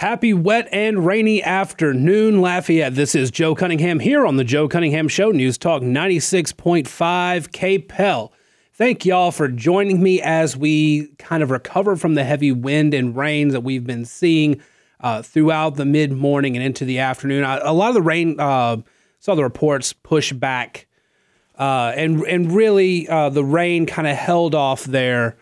Happy 0.00 0.32
wet 0.32 0.66
and 0.72 1.04
rainy 1.04 1.42
afternoon, 1.42 2.40
Lafayette. 2.40 2.94
This 2.94 3.14
is 3.14 3.30
Joe 3.30 3.54
Cunningham 3.54 4.00
here 4.00 4.24
on 4.24 4.36
the 4.36 4.44
Joe 4.44 4.66
Cunningham 4.66 5.08
Show, 5.08 5.30
News 5.30 5.58
Talk 5.58 5.82
96.5 5.82 6.86
KPEL. 6.88 8.30
Thank 8.72 9.04
y'all 9.04 9.30
for 9.30 9.46
joining 9.46 10.02
me 10.02 10.22
as 10.22 10.56
we 10.56 11.08
kind 11.18 11.42
of 11.42 11.50
recover 11.50 11.96
from 11.96 12.14
the 12.14 12.24
heavy 12.24 12.50
wind 12.50 12.94
and 12.94 13.14
rains 13.14 13.52
that 13.52 13.60
we've 13.60 13.86
been 13.86 14.06
seeing 14.06 14.62
uh, 15.00 15.20
throughout 15.20 15.74
the 15.74 15.84
mid 15.84 16.12
morning 16.12 16.56
and 16.56 16.64
into 16.64 16.86
the 16.86 16.98
afternoon. 17.00 17.44
Uh, 17.44 17.60
a 17.62 17.74
lot 17.74 17.88
of 17.88 17.94
the 17.94 18.00
rain, 18.00 18.40
uh, 18.40 18.78
saw 19.18 19.34
the 19.34 19.44
reports 19.44 19.92
push 19.92 20.32
back, 20.32 20.86
uh, 21.58 21.92
and 21.94 22.22
and 22.22 22.52
really 22.52 23.06
uh, 23.06 23.28
the 23.28 23.44
rain 23.44 23.84
kind 23.84 24.08
of 24.08 24.16
held 24.16 24.54
off 24.54 24.84
there 24.84 25.36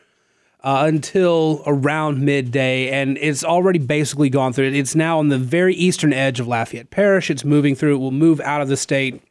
uh, 0.68 0.84
until 0.84 1.62
around 1.64 2.20
midday, 2.20 2.90
and 2.90 3.16
it's 3.22 3.42
already 3.42 3.78
basically 3.78 4.28
gone 4.28 4.52
through. 4.52 4.66
It's 4.66 4.94
now 4.94 5.18
on 5.18 5.28
the 5.28 5.38
very 5.38 5.74
eastern 5.74 6.12
edge 6.12 6.40
of 6.40 6.46
Lafayette 6.46 6.90
Parish. 6.90 7.30
It's 7.30 7.42
moving 7.42 7.74
through. 7.74 7.94
It 7.94 7.98
will 8.00 8.10
move 8.10 8.38
out 8.42 8.60
of 8.60 8.68
the 8.68 8.76
state 8.76 9.22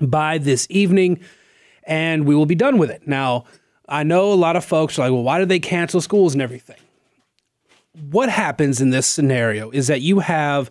by 0.00 0.38
this 0.38 0.66
evening, 0.70 1.20
and 1.82 2.24
we 2.24 2.34
will 2.34 2.46
be 2.46 2.54
done 2.54 2.78
with 2.78 2.90
it. 2.90 3.06
Now, 3.06 3.44
I 3.86 4.02
know 4.02 4.32
a 4.32 4.34
lot 4.34 4.56
of 4.56 4.64
folks 4.64 4.98
are 4.98 5.02
like, 5.02 5.12
well, 5.12 5.24
why 5.24 5.38
did 5.38 5.50
they 5.50 5.60
cancel 5.60 6.00
schools 6.00 6.32
and 6.32 6.40
everything? 6.40 6.78
What 8.10 8.30
happens 8.30 8.80
in 8.80 8.88
this 8.88 9.06
scenario 9.06 9.68
is 9.72 9.88
that 9.88 10.00
you 10.00 10.20
have 10.20 10.70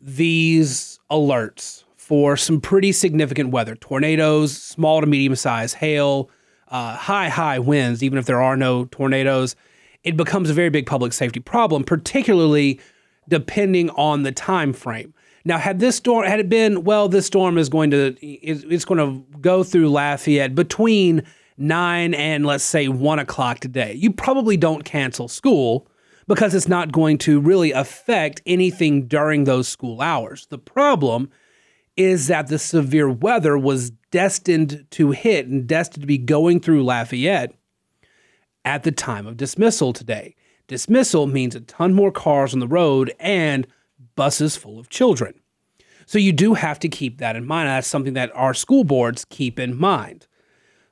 these 0.00 0.98
alerts 1.10 1.84
for 1.98 2.34
some 2.34 2.62
pretty 2.62 2.92
significant 2.92 3.50
weather 3.50 3.74
tornadoes, 3.74 4.56
small 4.56 5.02
to 5.02 5.06
medium 5.06 5.36
size 5.36 5.74
hail 5.74 6.30
uh, 6.70 6.96
high, 6.96 7.28
high 7.28 7.58
winds, 7.58 8.02
even 8.02 8.18
if 8.18 8.26
there 8.26 8.40
are 8.40 8.56
no 8.56 8.86
tornadoes, 8.86 9.56
it 10.04 10.16
becomes 10.16 10.50
a 10.50 10.54
very 10.54 10.70
big 10.70 10.86
public 10.86 11.12
safety 11.12 11.40
problem, 11.40 11.84
particularly 11.84 12.80
depending 13.28 13.90
on 13.90 14.22
the 14.22 14.32
time 14.32 14.72
frame. 14.72 15.14
Now, 15.44 15.58
had 15.58 15.78
this 15.78 15.96
storm 15.96 16.26
had 16.26 16.40
it 16.40 16.48
been 16.48 16.84
well, 16.84 17.08
this 17.08 17.26
storm 17.26 17.56
is 17.56 17.68
going 17.68 17.90
to 17.92 18.14
it's 18.20 18.84
going 18.84 18.98
to 18.98 19.38
go 19.40 19.62
through 19.62 19.88
Lafayette 19.88 20.54
between 20.54 21.22
nine 21.56 22.14
and 22.14 22.44
let's 22.44 22.64
say 22.64 22.88
one 22.88 23.18
o'clock 23.18 23.60
today. 23.60 23.94
You 23.94 24.12
probably 24.12 24.56
don't 24.56 24.84
cancel 24.84 25.28
school 25.28 25.86
because 26.26 26.54
it's 26.54 26.68
not 26.68 26.92
going 26.92 27.18
to 27.18 27.40
really 27.40 27.72
affect 27.72 28.42
anything 28.46 29.06
during 29.06 29.44
those 29.44 29.66
school 29.66 30.00
hours. 30.00 30.46
The 30.46 30.58
problem 30.58 31.30
is 31.96 32.28
that 32.28 32.48
the 32.48 32.58
severe 32.58 33.10
weather 33.10 33.58
was 33.58 33.92
destined 34.10 34.86
to 34.90 35.10
hit 35.10 35.46
and 35.46 35.66
destined 35.66 36.02
to 36.02 36.06
be 36.06 36.18
going 36.18 36.60
through 36.60 36.84
Lafayette 36.84 37.54
at 38.64 38.82
the 38.82 38.92
time 38.92 39.26
of 39.26 39.36
dismissal 39.36 39.92
today. 39.92 40.34
Dismissal 40.66 41.26
means 41.26 41.54
a 41.54 41.60
ton 41.60 41.94
more 41.94 42.12
cars 42.12 42.54
on 42.54 42.60
the 42.60 42.68
road 42.68 43.14
and 43.18 43.66
buses 44.14 44.56
full 44.56 44.78
of 44.78 44.88
children. 44.88 45.34
So 46.06 46.18
you 46.18 46.32
do 46.32 46.54
have 46.54 46.78
to 46.80 46.88
keep 46.88 47.18
that 47.18 47.36
in 47.36 47.46
mind. 47.46 47.68
That's 47.68 47.86
something 47.86 48.14
that 48.14 48.34
our 48.34 48.54
school 48.54 48.84
boards 48.84 49.24
keep 49.24 49.58
in 49.58 49.76
mind. 49.76 50.26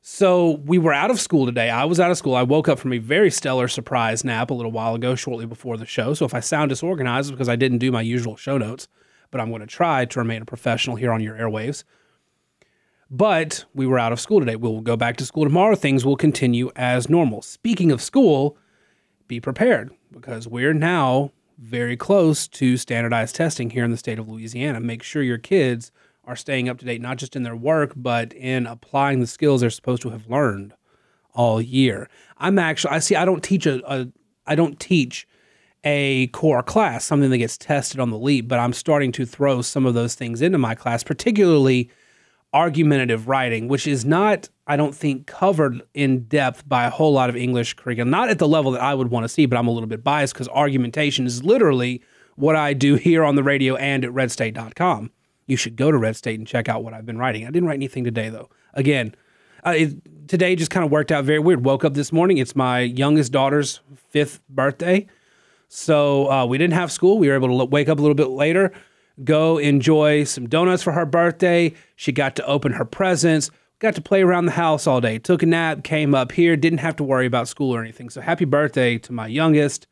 So 0.00 0.62
we 0.64 0.78
were 0.78 0.94
out 0.94 1.10
of 1.10 1.20
school 1.20 1.44
today. 1.44 1.70
I 1.70 1.84
was 1.84 2.00
out 2.00 2.10
of 2.10 2.16
school. 2.16 2.34
I 2.34 2.42
woke 2.42 2.68
up 2.68 2.78
from 2.78 2.92
a 2.92 2.98
very 2.98 3.30
stellar 3.30 3.68
surprise 3.68 4.24
nap 4.24 4.50
a 4.50 4.54
little 4.54 4.72
while 4.72 4.94
ago, 4.94 5.14
shortly 5.14 5.44
before 5.44 5.76
the 5.76 5.86
show. 5.86 6.14
So 6.14 6.24
if 6.24 6.34
I 6.34 6.40
sound 6.40 6.68
disorganized, 6.68 7.30
because 7.30 7.48
I 7.48 7.56
didn't 7.56 7.78
do 7.78 7.92
my 7.92 8.00
usual 8.00 8.36
show 8.36 8.58
notes, 8.58 8.88
but 9.30 9.40
I'm 9.40 9.50
going 9.50 9.60
to 9.60 9.66
try 9.66 10.04
to 10.04 10.18
remain 10.18 10.42
a 10.42 10.46
professional 10.46 10.96
here 10.96 11.12
on 11.12 11.20
your 11.20 11.36
airwaves. 11.36 11.84
But 13.10 13.64
we 13.74 13.86
were 13.86 13.98
out 13.98 14.12
of 14.12 14.20
school 14.20 14.40
today. 14.40 14.56
We'll 14.56 14.80
go 14.80 14.96
back 14.96 15.16
to 15.16 15.24
school 15.24 15.44
tomorrow. 15.44 15.74
Things 15.74 16.04
will 16.04 16.16
continue 16.16 16.70
as 16.76 17.08
normal. 17.08 17.40
Speaking 17.40 17.90
of 17.90 18.02
school, 18.02 18.56
be 19.26 19.40
prepared 19.40 19.90
because 20.12 20.46
we're 20.46 20.74
now 20.74 21.32
very 21.58 21.96
close 21.96 22.46
to 22.46 22.76
standardized 22.76 23.34
testing 23.34 23.70
here 23.70 23.84
in 23.84 23.90
the 23.90 23.96
state 23.96 24.18
of 24.18 24.28
Louisiana. 24.28 24.80
Make 24.80 25.02
sure 25.02 25.22
your 25.22 25.38
kids 25.38 25.90
are 26.24 26.36
staying 26.36 26.68
up 26.68 26.78
to 26.78 26.84
date, 26.84 27.00
not 27.00 27.16
just 27.16 27.34
in 27.34 27.42
their 27.42 27.56
work, 27.56 27.92
but 27.96 28.34
in 28.34 28.66
applying 28.66 29.20
the 29.20 29.26
skills 29.26 29.62
they're 29.62 29.70
supposed 29.70 30.02
to 30.02 30.10
have 30.10 30.28
learned 30.28 30.74
all 31.32 31.60
year. 31.60 32.08
I'm 32.36 32.58
actually, 32.58 32.90
I 32.90 32.98
see, 32.98 33.16
I 33.16 33.24
don't 33.24 33.42
teach 33.42 33.64
a, 33.64 33.80
a 33.90 34.08
I 34.46 34.54
don't 34.54 34.78
teach 34.78 35.26
a 35.84 36.26
core 36.28 36.62
class, 36.62 37.04
something 37.04 37.30
that 37.30 37.38
gets 37.38 37.56
tested 37.56 38.00
on 38.00 38.10
the 38.10 38.18
LEAP, 38.18 38.48
but 38.48 38.58
I'm 38.58 38.72
starting 38.72 39.12
to 39.12 39.24
throw 39.24 39.62
some 39.62 39.86
of 39.86 39.94
those 39.94 40.14
things 40.14 40.42
into 40.42 40.58
my 40.58 40.74
class, 40.74 41.02
particularly 41.02 41.90
argumentative 42.52 43.28
writing, 43.28 43.68
which 43.68 43.86
is 43.86 44.04
not, 44.04 44.48
I 44.66 44.76
don't 44.76 44.94
think, 44.94 45.26
covered 45.26 45.82
in 45.94 46.24
depth 46.24 46.68
by 46.68 46.84
a 46.84 46.90
whole 46.90 47.12
lot 47.12 47.28
of 47.28 47.36
English 47.36 47.74
curriculum. 47.74 48.10
Not 48.10 48.30
at 48.30 48.38
the 48.38 48.48
level 48.48 48.72
that 48.72 48.82
I 48.82 48.94
would 48.94 49.10
want 49.10 49.24
to 49.24 49.28
see, 49.28 49.46
but 49.46 49.58
I'm 49.58 49.68
a 49.68 49.70
little 49.70 49.88
bit 49.88 50.02
biased 50.02 50.34
because 50.34 50.48
argumentation 50.48 51.26
is 51.26 51.44
literally 51.44 52.02
what 52.36 52.56
I 52.56 52.72
do 52.72 52.94
here 52.94 53.24
on 53.24 53.34
the 53.34 53.42
radio 53.42 53.76
and 53.76 54.04
at 54.04 54.10
redstate.com. 54.10 55.10
You 55.46 55.56
should 55.56 55.76
go 55.76 55.90
to 55.90 55.98
Red 55.98 56.16
State 56.16 56.38
and 56.38 56.46
check 56.46 56.68
out 56.68 56.84
what 56.84 56.94
I've 56.94 57.06
been 57.06 57.18
writing. 57.18 57.46
I 57.46 57.50
didn't 57.50 57.68
write 57.68 57.76
anything 57.76 58.04
today, 58.04 58.28
though. 58.28 58.50
Again, 58.74 59.14
uh, 59.66 59.74
it, 59.76 60.28
today 60.28 60.54
just 60.54 60.70
kind 60.70 60.84
of 60.84 60.90
worked 60.90 61.10
out 61.10 61.24
very 61.24 61.38
weird. 61.38 61.64
Woke 61.64 61.84
up 61.84 61.94
this 61.94 62.12
morning. 62.12 62.38
It's 62.38 62.54
my 62.54 62.80
youngest 62.80 63.32
daughter's 63.32 63.80
fifth 64.10 64.40
birthday. 64.48 65.06
So 65.68 66.30
uh, 66.30 66.46
we 66.46 66.58
didn't 66.58 66.74
have 66.74 66.92
school. 66.92 67.18
We 67.18 67.28
were 67.28 67.34
able 67.34 67.58
to 67.58 67.64
wake 67.64 67.88
up 67.88 67.98
a 67.98 68.00
little 68.00 68.14
bit 68.14 68.28
later, 68.28 68.72
go 69.24 69.58
enjoy 69.58 70.24
some 70.24 70.48
donuts 70.48 70.82
for 70.82 70.92
her 70.92 71.06
birthday. 71.06 71.74
She 71.96 72.12
got 72.12 72.36
to 72.36 72.46
open 72.46 72.72
her 72.72 72.84
presents, 72.84 73.50
got 73.78 73.94
to 73.94 74.00
play 74.00 74.22
around 74.22 74.46
the 74.46 74.52
house 74.52 74.86
all 74.86 75.00
day, 75.00 75.18
took 75.18 75.42
a 75.42 75.46
nap, 75.46 75.84
came 75.84 76.14
up 76.14 76.32
here, 76.32 76.56
didn't 76.56 76.78
have 76.78 76.96
to 76.96 77.04
worry 77.04 77.26
about 77.26 77.48
school 77.48 77.74
or 77.74 77.80
anything. 77.82 78.10
So 78.10 78.20
happy 78.20 78.44
birthday 78.44 78.98
to 78.98 79.12
my 79.12 79.26
youngest, 79.26 79.86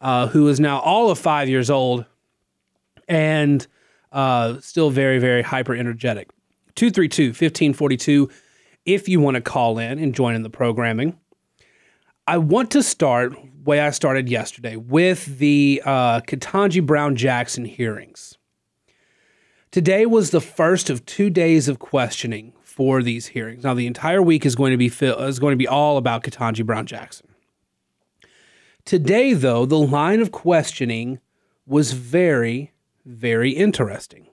uh, 0.00 0.28
who 0.28 0.48
is 0.48 0.60
now 0.60 0.80
all 0.80 1.10
of 1.10 1.18
five 1.18 1.48
years 1.48 1.70
old 1.70 2.04
and 3.08 3.66
uh, 4.12 4.60
still 4.60 4.90
very, 4.90 5.18
very 5.18 5.42
hyper 5.42 5.74
energetic. 5.74 6.30
232 6.74 7.28
1542 7.28 8.28
if 8.84 9.08
you 9.08 9.20
want 9.20 9.34
to 9.34 9.40
call 9.40 9.78
in 9.78 9.98
and 9.98 10.14
join 10.14 10.34
in 10.34 10.42
the 10.42 10.50
programming. 10.50 11.18
I 12.26 12.38
want 12.38 12.70
to 12.72 12.82
start 12.82 13.34
way 13.64 13.80
I 13.80 13.90
started 13.90 14.28
yesterday 14.28 14.76
with 14.76 15.38
the 15.38 15.82
uh, 15.84 16.20
Ketanji 16.20 16.84
Brown 16.84 17.16
Jackson 17.16 17.64
hearings. 17.64 18.38
Today 19.76 20.06
was 20.06 20.30
the 20.30 20.40
first 20.40 20.88
of 20.88 21.04
two 21.04 21.28
days 21.28 21.68
of 21.68 21.78
questioning 21.78 22.54
for 22.62 23.02
these 23.02 23.26
hearings. 23.26 23.62
Now, 23.62 23.74
the 23.74 23.86
entire 23.86 24.22
week 24.22 24.46
is 24.46 24.54
going 24.54 24.70
to 24.70 24.78
be 24.78 24.86
is 24.86 25.38
going 25.38 25.52
to 25.52 25.56
be 25.58 25.68
all 25.68 25.98
about 25.98 26.22
Ketanji 26.22 26.64
Brown 26.64 26.86
Jackson. 26.86 27.28
Today, 28.86 29.34
though, 29.34 29.66
the 29.66 29.76
line 29.76 30.20
of 30.20 30.32
questioning 30.32 31.20
was 31.66 31.92
very, 31.92 32.72
very 33.04 33.50
interesting. 33.50 34.28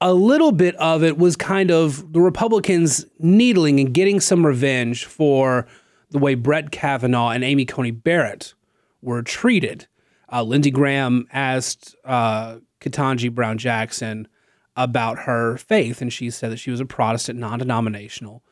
A 0.00 0.14
little 0.14 0.52
bit 0.52 0.76
of 0.76 1.02
it 1.02 1.18
was 1.18 1.34
kind 1.34 1.72
of 1.72 2.12
the 2.12 2.20
Republicans 2.20 3.04
needling 3.18 3.80
and 3.80 3.92
getting 3.92 4.20
some 4.20 4.46
revenge 4.46 5.06
for 5.06 5.66
the 6.10 6.18
way 6.18 6.36
Brett 6.36 6.70
Kavanaugh 6.70 7.30
and 7.30 7.42
Amy 7.42 7.64
Coney 7.64 7.90
Barrett 7.90 8.54
were 9.00 9.22
treated. 9.22 9.88
Uh, 10.32 10.44
Lindsey 10.44 10.70
Graham 10.70 11.26
asked 11.32 11.96
uh, 12.04 12.58
Ketanji 12.80 13.28
Brown 13.28 13.58
Jackson 13.58 14.28
about 14.76 15.20
her 15.20 15.56
faith, 15.56 16.00
and 16.00 16.12
she 16.12 16.30
said 16.30 16.50
that 16.52 16.58
she 16.58 16.70
was 16.70 16.80
a 16.80 16.86
Protestant, 16.86 17.38
non 17.38 17.58
denominational. 17.58 18.42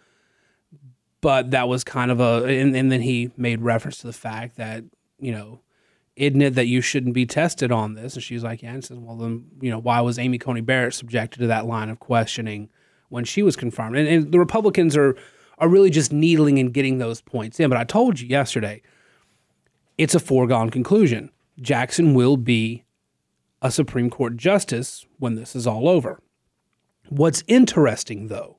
But 1.21 1.51
that 1.51 1.69
was 1.69 1.85
kind 1.85 2.11
of 2.11 2.21
a, 2.21 2.45
and, 2.45 2.75
and, 2.75 2.91
then 2.91 3.03
he 3.03 3.31
made 3.37 3.61
reference 3.61 3.99
to 3.99 4.07
the 4.07 4.13
fact 4.13 4.57
that, 4.57 4.85
you 5.19 5.33
know, 5.33 5.61
isn't 6.17 6.41
it 6.41 6.55
that 6.55 6.67
you 6.67 6.81
shouldn't 6.81 7.15
be 7.15 7.27
tested 7.27 7.71
on 7.71 7.93
this? 7.93 8.15
And 8.15 8.23
she's 8.23 8.43
like, 8.43 8.63
yeah. 8.63 8.73
And 8.73 8.83
says, 8.83 8.99
well, 8.99 9.17
then, 9.17 9.45
you 9.61 9.71
know, 9.71 9.79
why 9.79 10.01
was 10.01 10.19
Amy 10.19 10.39
Coney 10.39 10.63
Barrett 10.63 10.95
subjected 10.95 11.41
to 11.41 11.47
that 11.49 11.67
line 11.67 11.91
of 11.91 11.99
questioning 11.99 12.71
when 13.11 13.25
she 13.25 13.43
was 13.43 13.55
confirmed? 13.55 13.97
And, 13.97 14.09
and 14.09 14.33
the 14.33 14.39
Republicans 14.39 14.97
are 14.97 15.15
are 15.61 15.69
really 15.69 15.91
just 15.91 16.13
needling 16.13 16.59
and 16.59 16.73
getting 16.73 16.99
those 16.99 17.21
points 17.21 17.61
in. 17.61 17.69
But 17.69 17.79
I 17.79 17.85
told 17.85 18.19
you 18.19 18.27
yesterday, 18.27 18.83
it's 19.99 20.15
a 20.15 20.21
foregone 20.21 20.71
conclusion. 20.71 21.31
Jackson 21.61 22.15
will 22.15 22.39
be 22.39 22.85
a 23.63 23.71
Supreme 23.71 24.11
Court 24.11 24.37
justice 24.37 25.07
when 25.19 25.35
this 25.35 25.55
is 25.55 25.67
all 25.67 25.89
over. 25.89 26.21
What's 27.09 27.45
interesting, 27.47 28.29
though, 28.29 28.59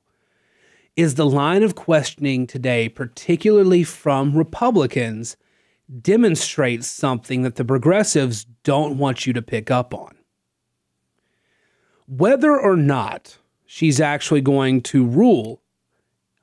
is 0.96 1.14
the 1.14 1.26
line 1.26 1.62
of 1.62 1.74
questioning 1.74 2.46
today, 2.46 2.88
particularly 2.88 3.82
from 3.82 4.36
Republicans, 4.36 5.36
demonstrates 6.00 6.86
something 6.86 7.42
that 7.42 7.56
the 7.56 7.64
progressives 7.64 8.44
don't 8.62 8.98
want 8.98 9.26
you 9.26 9.32
to 9.32 9.42
pick 9.42 9.70
up 9.70 9.94
on. 9.94 10.14
Whether 12.06 12.58
or 12.58 12.76
not 12.76 13.38
she's 13.72 14.00
actually 14.00 14.42
going 14.42 14.82
to 14.82 15.06
rule 15.06 15.62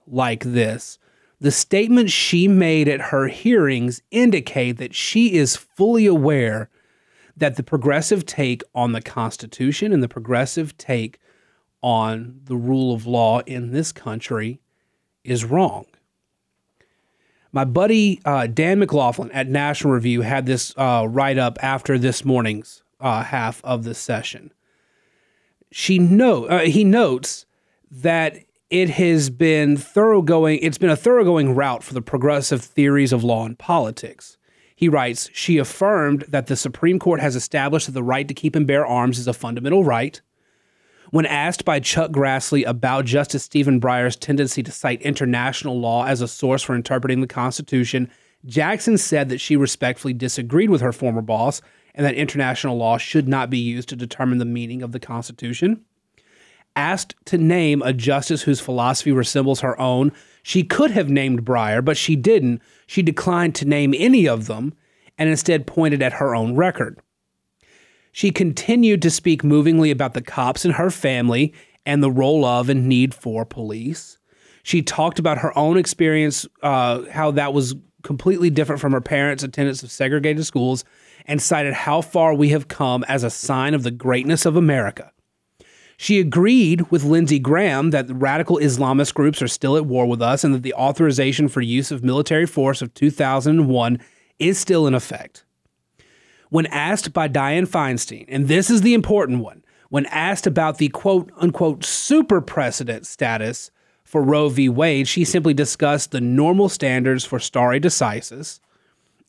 like 0.08 0.44
this. 0.44 0.98
The 1.40 1.52
statements 1.52 2.12
she 2.12 2.48
made 2.48 2.88
at 2.88 3.00
her 3.00 3.28
hearings 3.28 4.02
indicate 4.10 4.78
that 4.78 4.96
she 4.96 5.36
is 5.36 5.56
fully 5.56 6.08
aware 6.08 6.70
that 7.40 7.56
the 7.56 7.64
progressive 7.64 8.26
take 8.26 8.62
on 8.76 8.92
the 8.92 9.02
Constitution 9.02 9.92
and 9.92 10.04
the 10.04 10.08
progressive 10.08 10.78
take 10.78 11.20
on 11.82 12.42
the 12.46 12.56
rule 12.56 12.94
of 12.94 13.06
law 13.06 13.40
in 13.42 13.72
this 13.72 13.92
country 13.92 14.60
is 15.24 15.46
wrong. 15.46 15.86
My 17.52 17.66
buddy 17.66 18.22
uh, 18.26 18.48
Dan 18.48 18.80
McLaughlin 18.80 19.32
at 19.32 19.48
National 19.48 19.94
Review 19.94 20.22
had 20.22 20.46
this 20.46 20.74
uh, 20.78 21.08
write 21.10 21.38
up 21.38 21.58
after 21.64 21.98
this 21.98 22.24
morning's 22.24 22.84
uh, 23.00 23.24
half 23.24 23.64
of 23.64 23.84
the 23.84 23.96
session. 23.96 24.54
She 25.72 25.98
know 25.98 26.46
uh, 26.46 26.60
he 26.62 26.84
notes 26.84 27.46
that 27.90 28.38
it 28.70 28.92
has 28.92 29.30
been 29.30 29.78
thoroughgoing. 29.78 30.60
It's 30.62 30.78
been 30.78 30.90
a 30.90 30.96
thoroughgoing 30.96 31.56
rout 31.56 31.84
for 31.84 31.94
the 31.94 32.02
progressive 32.02 32.62
theories 32.62 33.12
of 33.12 33.24
law 33.24 33.46
and 33.46 33.58
politics. 33.58 34.38
He 34.80 34.88
writes, 34.88 35.30
she 35.34 35.58
affirmed 35.58 36.24
that 36.30 36.48
the 36.48 36.56
Supreme 36.56 37.00
Court 37.00 37.20
has 37.20 37.36
established 37.36 37.88
that 37.88 37.92
the 37.92 38.02
right 38.02 38.26
to 38.26 38.34
keep 38.34 38.56
and 38.56 38.66
bear 38.66 38.86
arms 38.86 39.20
is 39.20 39.28
a 39.28 39.34
fundamental 39.34 39.84
right. 39.84 40.22
When 41.12 41.26
asked 41.26 41.66
by 41.66 41.82
Chuck 41.82 42.12
Grassley 42.12 42.66
about 42.66 43.04
Justice 43.04 43.44
Stephen 43.44 43.82
Breyer's 43.82 44.16
tendency 44.16 44.64
to 44.64 44.72
cite 44.72 45.02
international 45.02 45.78
law 45.82 46.06
as 46.06 46.22
a 46.22 46.30
source 46.30 46.64
for 46.64 46.76
interpreting 46.76 47.20
the 47.20 47.28
Constitution, 47.28 48.10
Jackson 48.46 48.98
said 48.98 49.28
that 49.28 49.42
she 49.42 49.58
respectfully 49.58 50.14
disagreed 50.14 50.70
with 50.70 50.80
her 50.80 50.94
former 50.94 51.22
boss 51.22 51.62
and 51.94 52.06
that 52.06 52.16
international 52.16 52.78
law 52.78 52.98
should 52.98 53.28
not 53.28 53.50
be 53.50 53.60
used 53.60 53.90
to 53.90 53.98
determine 53.98 54.38
the 54.38 54.46
meaning 54.46 54.82
of 54.82 54.94
the 54.94 55.00
Constitution. 55.02 55.84
Asked 56.80 57.16
to 57.26 57.38
name 57.38 57.82
a 57.82 57.92
justice 57.92 58.44
whose 58.44 58.62
philosophy 58.62 59.12
resembles 59.12 59.60
her 59.60 59.78
own, 59.82 60.14
she 60.44 60.64
could 60.64 60.92
have 60.92 61.10
named 61.10 61.44
Breyer, 61.44 61.84
but 61.84 61.98
she 61.98 62.16
didn't. 62.16 62.62
She 62.88 63.02
declined 63.02 63.54
to 63.56 63.66
name 63.66 63.94
any 63.98 64.30
of 64.30 64.48
them 64.48 64.74
and 65.18 65.30
instead 65.30 65.68
pointed 65.68 66.02
at 66.02 66.14
her 66.14 66.34
own 66.34 66.56
record. 66.56 66.98
She 68.14 68.32
continued 68.32 69.02
to 69.02 69.12
speak 69.12 69.44
movingly 69.44 69.92
about 69.92 70.14
the 70.14 70.22
cops 70.22 70.64
and 70.64 70.76
her 70.76 70.90
family 70.90 71.54
and 71.86 72.02
the 72.02 72.10
role 72.10 72.46
of 72.46 72.70
and 72.70 72.88
need 72.88 73.14
for 73.14 73.44
police. 73.44 74.18
She 74.64 74.82
talked 74.82 75.20
about 75.20 75.40
her 75.40 75.56
own 75.58 75.76
experience, 75.78 76.48
uh, 76.64 77.04
how 77.12 77.32
that 77.32 77.54
was 77.54 77.76
completely 78.04 78.50
different 78.50 78.80
from 78.80 78.94
her 78.94 79.02
parents' 79.02 79.44
attendance 79.44 79.84
of 79.84 79.92
segregated 79.92 80.46
schools, 80.46 80.86
and 81.26 81.42
cited 81.42 81.74
how 81.74 82.00
far 82.00 82.34
we 82.34 82.50
have 82.50 82.70
come 82.70 83.04
as 83.10 83.26
a 83.26 83.30
sign 83.30 83.74
of 83.74 83.84
the 83.84 83.92
greatness 83.92 84.46
of 84.46 84.56
America. 84.56 85.12
She 86.02 86.22
agreed 86.22 86.90
with 86.90 87.04
Lindsey 87.04 87.40
Graham 87.40 87.90
that 87.90 88.10
radical 88.10 88.56
Islamist 88.56 89.14
groups 89.14 89.42
are 89.42 89.50
still 89.50 89.76
at 89.76 89.86
war 89.86 90.06
with 90.06 90.22
us 90.22 90.46
and 90.46 90.56
that 90.56 90.64
the 90.64 90.74
authorization 90.76 91.50
for 91.50 91.60
use 91.60 91.92
of 91.92 92.06
military 92.06 92.46
force 92.46 92.82
of 92.82 92.94
2001 92.94 94.00
is 94.40 94.58
still 94.58 94.88
in 94.88 94.94
effect. 94.94 95.44
When 96.48 96.68
asked 96.68 97.12
by 97.12 97.28
Dianne 97.28 97.68
Feinstein, 97.68 98.24
and 98.30 98.48
this 98.48 98.70
is 98.70 98.82
the 98.82 98.94
important 98.94 99.44
one, 99.44 99.62
when 99.90 100.06
asked 100.06 100.48
about 100.48 100.78
the 100.78 100.88
quote 100.88 101.34
unquote 101.36 101.84
super 101.84 102.40
precedent 102.40 103.06
status 103.06 103.70
for 104.06 104.24
Roe 104.24 104.48
v. 104.48 104.70
Wade, 104.70 105.06
she 105.06 105.26
simply 105.26 105.54
discussed 105.54 106.12
the 106.12 106.22
normal 106.22 106.70
standards 106.70 107.26
for 107.26 107.40
stare 107.40 107.78
decisis 107.78 108.62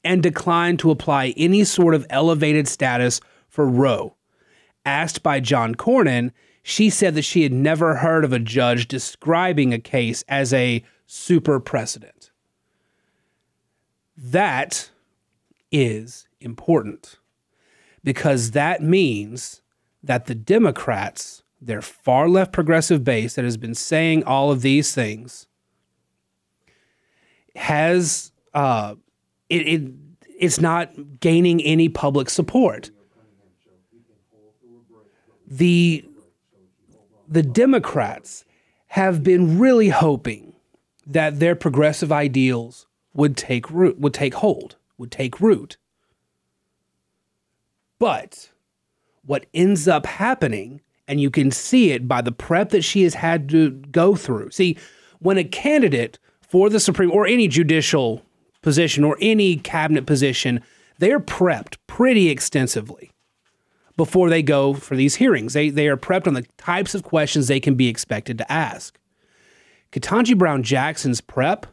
and 0.04 0.22
declined 0.22 0.78
to 0.78 0.92
apply 0.92 1.34
any 1.36 1.64
sort 1.64 1.96
of 1.96 2.06
elevated 2.10 2.68
status 2.68 3.20
for 3.48 3.66
Roe. 3.66 4.14
Asked 4.86 5.24
by 5.24 5.40
John 5.40 5.74
Cornyn, 5.74 6.30
she 6.70 6.88
said 6.88 7.16
that 7.16 7.22
she 7.22 7.42
had 7.42 7.52
never 7.52 7.96
heard 7.96 8.24
of 8.24 8.32
a 8.32 8.38
judge 8.38 8.86
describing 8.86 9.74
a 9.74 9.78
case 9.78 10.22
as 10.28 10.52
a 10.54 10.84
super 11.04 11.58
precedent. 11.58 12.30
That 14.16 14.90
is 15.72 16.28
important 16.40 17.18
because 18.04 18.52
that 18.52 18.82
means 18.82 19.62
that 20.02 20.26
the 20.26 20.34
Democrats, 20.34 21.42
their 21.60 21.82
far 21.82 22.28
left 22.28 22.52
progressive 22.52 23.02
base 23.02 23.34
that 23.34 23.44
has 23.44 23.56
been 23.56 23.74
saying 23.74 24.22
all 24.22 24.52
of 24.52 24.62
these 24.62 24.94
things, 24.94 25.48
has 27.56 28.30
uh, 28.54 28.94
it, 29.48 29.66
it 29.66 29.92
it's 30.38 30.60
not 30.60 31.18
gaining 31.18 31.60
any 31.62 31.88
public 31.88 32.30
support. 32.30 32.92
The 35.48 36.04
the 37.30 37.42
Democrats 37.44 38.44
have 38.88 39.22
been 39.22 39.60
really 39.60 39.90
hoping 39.90 40.52
that 41.06 41.38
their 41.38 41.54
progressive 41.54 42.10
ideals 42.10 42.88
would 43.14 43.36
take 43.36 43.70
root, 43.70 44.00
would 44.00 44.12
take 44.12 44.34
hold, 44.34 44.76
would 44.98 45.12
take 45.12 45.40
root. 45.40 45.76
But 48.00 48.50
what 49.24 49.46
ends 49.54 49.86
up 49.86 50.06
happening, 50.06 50.80
and 51.06 51.20
you 51.20 51.30
can 51.30 51.52
see 51.52 51.92
it 51.92 52.08
by 52.08 52.20
the 52.20 52.32
prep 52.32 52.70
that 52.70 52.82
she 52.82 53.04
has 53.04 53.14
had 53.14 53.48
to 53.50 53.70
go 53.70 54.16
through. 54.16 54.50
See, 54.50 54.76
when 55.20 55.38
a 55.38 55.44
candidate 55.44 56.18
for 56.40 56.68
the 56.68 56.80
Supreme 56.80 57.12
or 57.12 57.26
any 57.26 57.46
judicial 57.46 58.22
position 58.60 59.04
or 59.04 59.16
any 59.20 59.56
cabinet 59.56 60.04
position, 60.04 60.62
they're 60.98 61.20
prepped 61.20 61.76
pretty 61.86 62.28
extensively 62.28 63.12
before 64.00 64.30
they 64.30 64.42
go 64.42 64.72
for 64.72 64.96
these 64.96 65.16
hearings. 65.16 65.52
They, 65.52 65.68
they 65.68 65.86
are 65.86 65.96
prepped 65.98 66.26
on 66.26 66.32
the 66.32 66.46
types 66.56 66.94
of 66.94 67.02
questions 67.02 67.48
they 67.48 67.60
can 67.60 67.74
be 67.74 67.88
expected 67.88 68.38
to 68.38 68.50
ask. 68.50 68.98
Ketanji 69.92 70.38
Brown 70.38 70.62
Jackson's 70.62 71.20
prep 71.20 71.66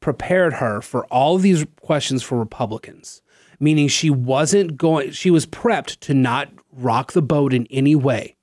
prepared 0.00 0.54
her 0.54 0.80
for 0.80 1.04
all 1.08 1.36
of 1.36 1.42
these 1.42 1.66
questions 1.82 2.22
for 2.22 2.38
Republicans, 2.38 3.20
meaning 3.60 3.86
she 3.86 4.08
wasn't 4.08 4.78
going, 4.78 5.10
she 5.10 5.30
was 5.30 5.44
prepped 5.44 6.00
to 6.00 6.14
not 6.14 6.48
rock 6.72 7.12
the 7.12 7.20
boat 7.20 7.52
in 7.52 7.66
any 7.70 7.94
way 7.94 8.34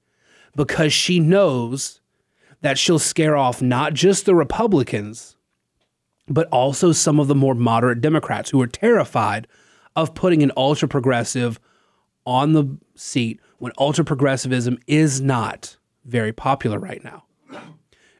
because 0.55 0.93
she 0.93 1.19
knows 1.19 1.99
that 2.61 2.77
she'll 2.77 2.99
scare 2.99 3.35
off 3.35 3.59
not 3.59 3.95
just 3.95 4.27
the 4.27 4.35
Republicans, 4.35 5.35
but 6.27 6.47
also 6.49 6.91
some 6.91 7.19
of 7.19 7.27
the 7.27 7.33
more 7.33 7.55
moderate 7.55 8.01
Democrats 8.01 8.51
who 8.51 8.61
are 8.61 8.67
terrified 8.67 9.47
of 9.95 10.13
putting 10.13 10.43
an 10.43 10.51
ultra 10.55 10.87
progressive 10.87 11.59
on 12.25 12.53
the 12.53 12.77
seat 12.95 13.39
when 13.57 13.71
ultra 13.77 14.05
progressivism 14.05 14.77
is 14.87 15.21
not 15.21 15.77
very 16.05 16.31
popular 16.31 16.79
right 16.79 17.03
now. 17.03 17.23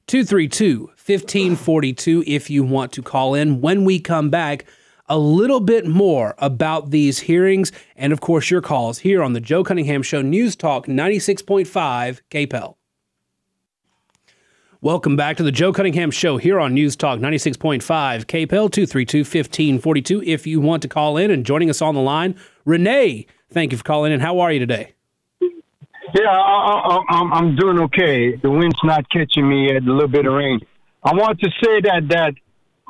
232 0.08 0.88
1542 0.88 2.24
if 2.26 2.50
you 2.50 2.64
want 2.64 2.92
to 2.94 3.04
call 3.04 3.36
in. 3.36 3.62
When 3.62 3.86
we 3.86 4.00
come 4.00 4.30
back, 4.30 4.66
a 5.08 5.18
little 5.18 5.60
bit 5.60 5.88
more 5.88 6.36
about 6.38 6.92
these 6.92 7.20
hearings 7.20 7.72
and, 7.96 8.14
of 8.14 8.22
course, 8.22 8.50
your 8.50 8.62
calls 8.62 9.00
here 9.00 9.24
on 9.24 9.34
the 9.34 9.40
Joe 9.40 9.64
Cunningham 9.64 10.04
Show 10.04 10.22
News 10.22 10.56
Talk 10.56 10.86
96.5 10.88 12.22
KPEL. 12.30 12.76
Welcome 14.82 15.18
back 15.18 15.36
to 15.36 15.44
the 15.44 15.52
Joe 15.52 15.74
Cunningham 15.74 16.10
Show 16.10 16.38
here 16.38 16.58
on 16.58 16.74
News 16.74 16.96
Talk 16.96 17.20
96.5 17.20 17.82
KPEL 17.84 18.48
232 18.48 19.20
1542. 19.20 20.24
If 20.24 20.48
you 20.48 20.62
want 20.62 20.82
to 20.84 20.88
call 20.88 21.18
in 21.18 21.32
and 21.32 21.46
joining 21.46 21.70
us 21.70 21.82
on 21.82 21.96
the 21.96 22.02
line, 22.02 22.40
Renee, 22.64 23.28
thank 23.52 23.74
you 23.74 23.78
for 23.78 23.84
calling 23.84 24.14
in. 24.14 24.22
How 24.22 24.40
are 24.40 24.54
you 24.54 24.60
today? 24.60 24.94
Yeah, 25.42 26.30
I, 26.30 27.02
am 27.34 27.58
doing 27.58 27.78
okay. 27.82 28.38
The 28.38 28.50
wind's 28.50 28.80
not 28.86 29.04
catching 29.10 29.50
me 29.50 29.76
at 29.76 29.84
a 29.84 29.92
little 29.92 30.08
bit 30.08 30.26
of 30.26 30.32
rain. 30.32 30.62
I 31.04 31.14
want 31.14 31.42
to 31.42 31.50
say 31.62 31.82
that 31.82 32.08
that 32.12 32.36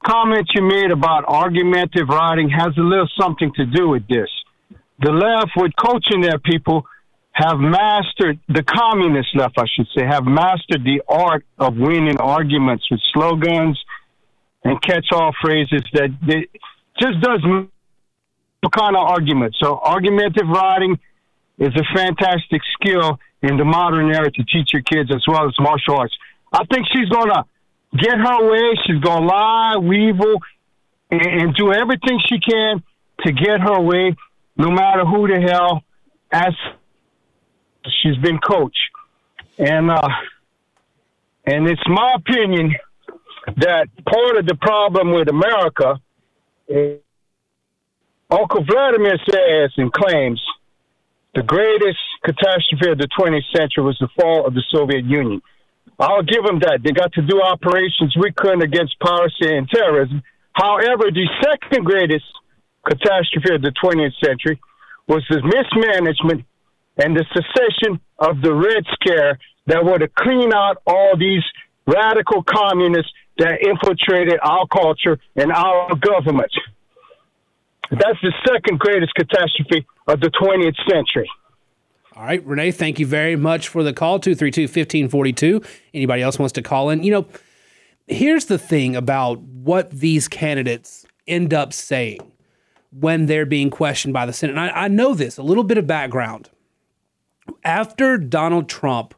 comment 0.06 0.48
you 0.54 0.62
made 0.62 0.92
about 0.92 1.26
argumentative 1.28 2.08
writing 2.08 2.52
has 2.52 2.68
a 2.78 2.82
little 2.82 3.10
something 3.20 3.52
to 3.56 3.66
do 3.66 3.90
with 3.90 4.08
this. 4.08 4.30
The 5.02 5.12
left, 5.12 5.54
with 5.58 5.72
coaching 5.84 6.22
their 6.22 6.38
people, 6.38 6.86
have 7.40 7.58
mastered 7.58 8.38
the 8.50 8.64
communist 8.64 9.30
left, 9.34 9.58
I 9.58 9.64
should 9.74 9.88
say, 9.96 10.06
have 10.06 10.26
mastered 10.26 10.84
the 10.84 11.02
art 11.08 11.46
of 11.58 11.78
winning 11.78 12.18
arguments 12.20 12.86
with 12.92 13.00
slogans 13.14 13.80
and 14.64 14.82
catch-all 14.82 15.32
phrases 15.42 15.82
that 15.94 16.10
they 16.22 16.48
just 17.00 17.22
does 17.22 17.40
kind 18.76 18.96
of 18.96 19.08
argument. 19.08 19.56
So 19.64 19.80
argumentative 19.80 20.48
writing 20.48 21.00
is 21.58 21.70
a 21.76 21.96
fantastic 21.96 22.62
skill 22.74 23.20
in 23.42 23.56
the 23.56 23.64
modern 23.64 24.14
era 24.14 24.30
to 24.30 24.44
teach 24.44 24.74
your 24.74 24.82
kids 24.82 25.10
as 25.14 25.24
well 25.28 25.48
as 25.48 25.54
martial 25.60 25.96
arts. 25.98 26.14
I 26.52 26.66
think 26.66 26.88
she's 26.94 27.08
gonna 27.08 27.46
get 27.98 28.18
her 28.18 28.52
way. 28.52 28.74
She's 28.86 29.02
gonna 29.02 29.26
lie, 29.26 29.78
weevil, 29.78 30.40
and, 31.10 31.22
and 31.22 31.56
do 31.56 31.72
everything 31.72 32.20
she 32.28 32.40
can 32.40 32.84
to 33.26 33.32
get 33.32 33.62
her 33.62 33.80
way, 33.80 34.16
no 34.58 34.72
matter 34.72 35.06
who 35.06 35.28
the 35.28 35.40
hell 35.40 35.84
asks 36.32 36.60
she's 38.02 38.18
been 38.18 38.40
coached, 38.40 38.78
and 39.58 39.92
uh, 39.92 40.08
and 41.46 41.68
it's 41.68 41.82
my 41.88 42.16
opinion 42.16 42.76
that 43.58 43.88
part 44.06 44.38
of 44.38 44.46
the 44.46 44.56
problem 44.56 45.12
with 45.12 45.30
America, 45.30 46.00
is 46.68 47.00
Uncle 48.30 48.64
Vladimir 48.64 49.18
says 49.28 49.72
and 49.78 49.92
claims 49.92 50.42
the 51.36 51.44
greatest 51.44 52.00
catastrophe 52.24 52.92
of 52.92 52.98
the 52.98 53.08
20th 53.18 53.46
century 53.56 53.84
was 53.84 53.98
the 54.00 54.10
fall 54.20 54.46
of 54.46 54.54
the 54.54 54.64
Soviet 54.72 55.06
Union. 55.06 55.42
I'll 56.00 56.24
give 56.24 56.44
them 56.44 56.60
that. 56.60 56.80
They 56.84 56.92
got 56.92 57.12
to 57.14 57.22
do 57.22 57.42
operations 57.42 58.16
we 58.18 58.32
couldn't 58.32 58.62
against 58.62 59.00
piracy 59.00 59.56
and 59.56 59.70
terrorism. 59.70 60.22
However, 60.54 61.12
the 61.12 61.28
second 61.44 61.86
greatest 61.86 62.26
catastrophe 62.86 63.54
of 63.56 63.62
the 63.62 63.74
20th 63.84 64.14
century 64.24 64.60
was 65.08 65.24
the 65.30 65.42
mismanagement 65.42 66.46
and 67.00 67.16
the 67.16 67.26
secession 67.34 68.00
of 68.20 68.42
the 68.42 68.54
Red 68.54 68.84
Scare 68.94 69.40
that 69.68 69.84
were 69.84 69.98
to 69.98 70.08
clean 70.08 70.54
out 70.54 70.82
all 70.86 71.18
these 71.18 71.44
radical 71.88 72.44
communists 72.44 73.12
that 73.38 73.62
infiltrated 73.62 74.40
our 74.44 74.68
culture 74.68 75.18
and 75.36 75.52
our 75.52 75.96
government. 75.96 76.52
That's 77.90 78.20
the 78.22 78.34
second 78.46 78.80
greatest 78.80 79.14
catastrophe 79.16 79.88
of 80.08 80.20
the 80.20 80.30
20th 80.30 80.76
century. 80.88 81.30
All 82.16 82.26
right, 82.26 82.46
Renee, 82.46 82.72
thank 82.72 83.00
you 83.00 83.08
very 83.08 83.36
much 83.36 83.70
for 83.70 83.82
the 83.82 83.94
call 83.94 84.20
232 84.20 84.64
1542. 84.64 85.62
Anybody 85.94 86.22
else 86.22 86.38
wants 86.38 86.52
to 86.54 86.62
call 86.62 86.90
in? 86.90 87.02
You 87.04 87.12
know, 87.12 87.26
here's 88.08 88.46
the 88.46 88.58
thing 88.58 88.96
about 88.96 89.40
what 89.40 89.90
these 89.90 90.28
candidates 90.28 91.06
end 91.28 91.54
up 91.54 91.72
saying 91.72 92.20
when 92.92 93.28
they're 93.28 93.46
being 93.46 93.70
questioned 93.70 94.14
by 94.14 94.26
the 94.26 94.34
Senate. 94.34 94.58
And 94.58 94.60
I, 94.60 94.86
I 94.86 94.88
know 94.90 95.14
this, 95.14 95.38
a 95.38 95.44
little 95.44 95.64
bit 95.64 95.78
of 95.78 95.88
background. 95.88 96.50
After 97.64 98.18
Donald 98.18 98.70
Trump 98.70 99.14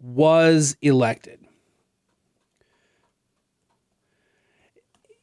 was 0.00 0.76
elected, 0.82 1.40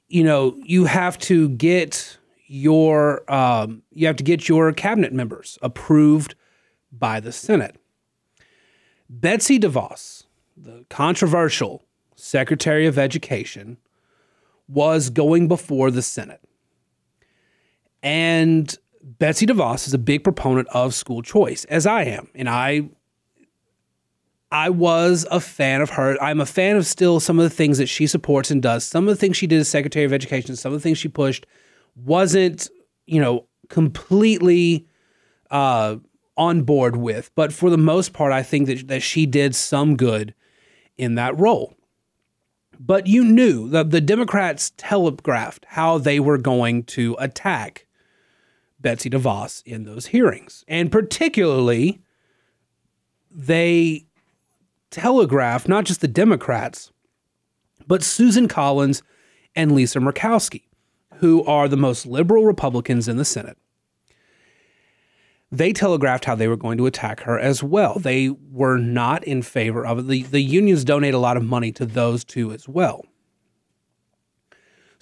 you 0.07 0.23
know, 0.23 0.55
you 0.63 0.85
have 0.85 1.17
to 1.19 1.49
get 1.49 2.17
your 2.47 3.31
um, 3.33 3.81
you 3.91 4.05
have 4.07 4.15
to 4.17 4.23
get 4.23 4.47
your 4.47 4.71
cabinet 4.73 5.11
members 5.11 5.57
approved 5.61 6.35
by 6.91 7.19
the 7.19 7.31
Senate. 7.31 7.77
Betsy 9.09 9.59
DeVos, 9.59 10.25
the 10.55 10.85
controversial 10.89 11.83
Secretary 12.15 12.85
of 12.85 12.97
Education, 12.97 13.77
was 14.67 15.09
going 15.09 15.47
before 15.47 15.91
the 15.91 16.01
Senate. 16.01 16.41
And 18.01 18.77
Betsy 19.03 19.45
DeVos 19.45 19.85
is 19.85 19.93
a 19.93 19.97
big 19.99 20.23
proponent 20.23 20.67
of 20.69 20.93
school 20.93 21.21
choice, 21.21 21.65
as 21.65 21.85
I 21.85 22.03
am. 22.03 22.29
And 22.33 22.47
I 22.49 22.89
I 24.49 24.69
was 24.69 25.25
a 25.31 25.39
fan 25.39 25.81
of 25.81 25.89
her. 25.91 26.15
I'm 26.21 26.39
a 26.39 26.45
fan 26.45 26.75
of 26.75 26.85
still 26.85 27.19
some 27.19 27.39
of 27.39 27.43
the 27.43 27.49
things 27.49 27.79
that 27.79 27.89
she 27.89 28.05
supports 28.05 28.51
and 28.51 28.61
does. 28.61 28.83
Some 28.83 29.07
of 29.07 29.09
the 29.09 29.19
things 29.19 29.35
she 29.35 29.47
did 29.47 29.59
as 29.59 29.67
Secretary 29.67 30.05
of 30.05 30.13
Education, 30.13 30.55
some 30.55 30.71
of 30.71 30.79
the 30.79 30.83
things 30.83 30.99
she 30.99 31.09
pushed 31.09 31.47
wasn't, 31.95 32.69
you 33.07 33.19
know, 33.19 33.47
completely 33.69 34.87
uh, 35.49 35.95
on 36.37 36.61
board 36.61 36.95
with. 36.95 37.31
But 37.33 37.51
for 37.51 37.71
the 37.71 37.79
most 37.79 38.13
part, 38.13 38.31
I 38.31 38.43
think 38.43 38.67
that, 38.67 38.87
that 38.89 39.01
she 39.01 39.25
did 39.25 39.55
some 39.55 39.97
good 39.97 40.35
in 40.97 41.15
that 41.15 41.37
role. 41.37 41.75
But 42.79 43.07
you 43.07 43.23
knew 43.23 43.69
that 43.69 43.89
the 43.89 44.01
Democrats 44.01 44.71
telegraphed 44.77 45.65
how 45.69 45.97
they 45.97 46.19
were 46.19 46.37
going 46.37 46.83
to 46.83 47.15
attack 47.17 47.87
Betsy 48.83 49.09
DeVos 49.09 49.63
in 49.65 49.85
those 49.85 50.07
hearings. 50.07 50.63
And 50.67 50.91
particularly, 50.91 52.01
they 53.31 54.05
telegraphed 54.91 55.67
not 55.67 55.85
just 55.85 56.01
the 56.01 56.07
Democrats, 56.07 56.91
but 57.87 58.03
Susan 58.03 58.47
Collins 58.47 59.01
and 59.55 59.71
Lisa 59.71 59.99
Murkowski, 59.99 60.65
who 61.15 61.43
are 61.45 61.67
the 61.67 61.77
most 61.77 62.05
liberal 62.05 62.45
Republicans 62.45 63.07
in 63.07 63.17
the 63.17 63.25
Senate. 63.25 63.57
They 65.51 65.71
telegraphed 65.71 66.25
how 66.25 66.35
they 66.35 66.47
were 66.47 66.57
going 66.57 66.77
to 66.79 66.85
attack 66.85 67.21
her 67.21 67.39
as 67.39 67.63
well. 67.63 67.99
They 67.99 68.29
were 68.29 68.77
not 68.77 69.23
in 69.23 69.41
favor 69.43 69.85
of 69.85 69.99
it. 69.99 70.07
The, 70.07 70.23
the 70.23 70.41
unions 70.41 70.83
donate 70.83 71.13
a 71.13 71.19
lot 71.19 71.37
of 71.37 71.43
money 71.43 71.71
to 71.73 71.85
those 71.85 72.23
two 72.23 72.51
as 72.51 72.67
well. 72.67 73.05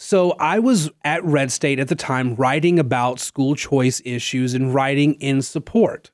So 0.04 0.32
I 0.40 0.58
was 0.58 0.90
at 1.04 1.24
Red 1.24 1.52
State 1.52 1.78
at 1.78 1.88
the 1.88 1.96
time 1.96 2.34
writing 2.34 2.80
about 2.80 3.20
school 3.20 3.54
choice 3.54 4.02
issues 4.04 4.56
and 4.56 4.74
writing 4.74 5.14
in 5.22 5.44
support. 5.44 6.10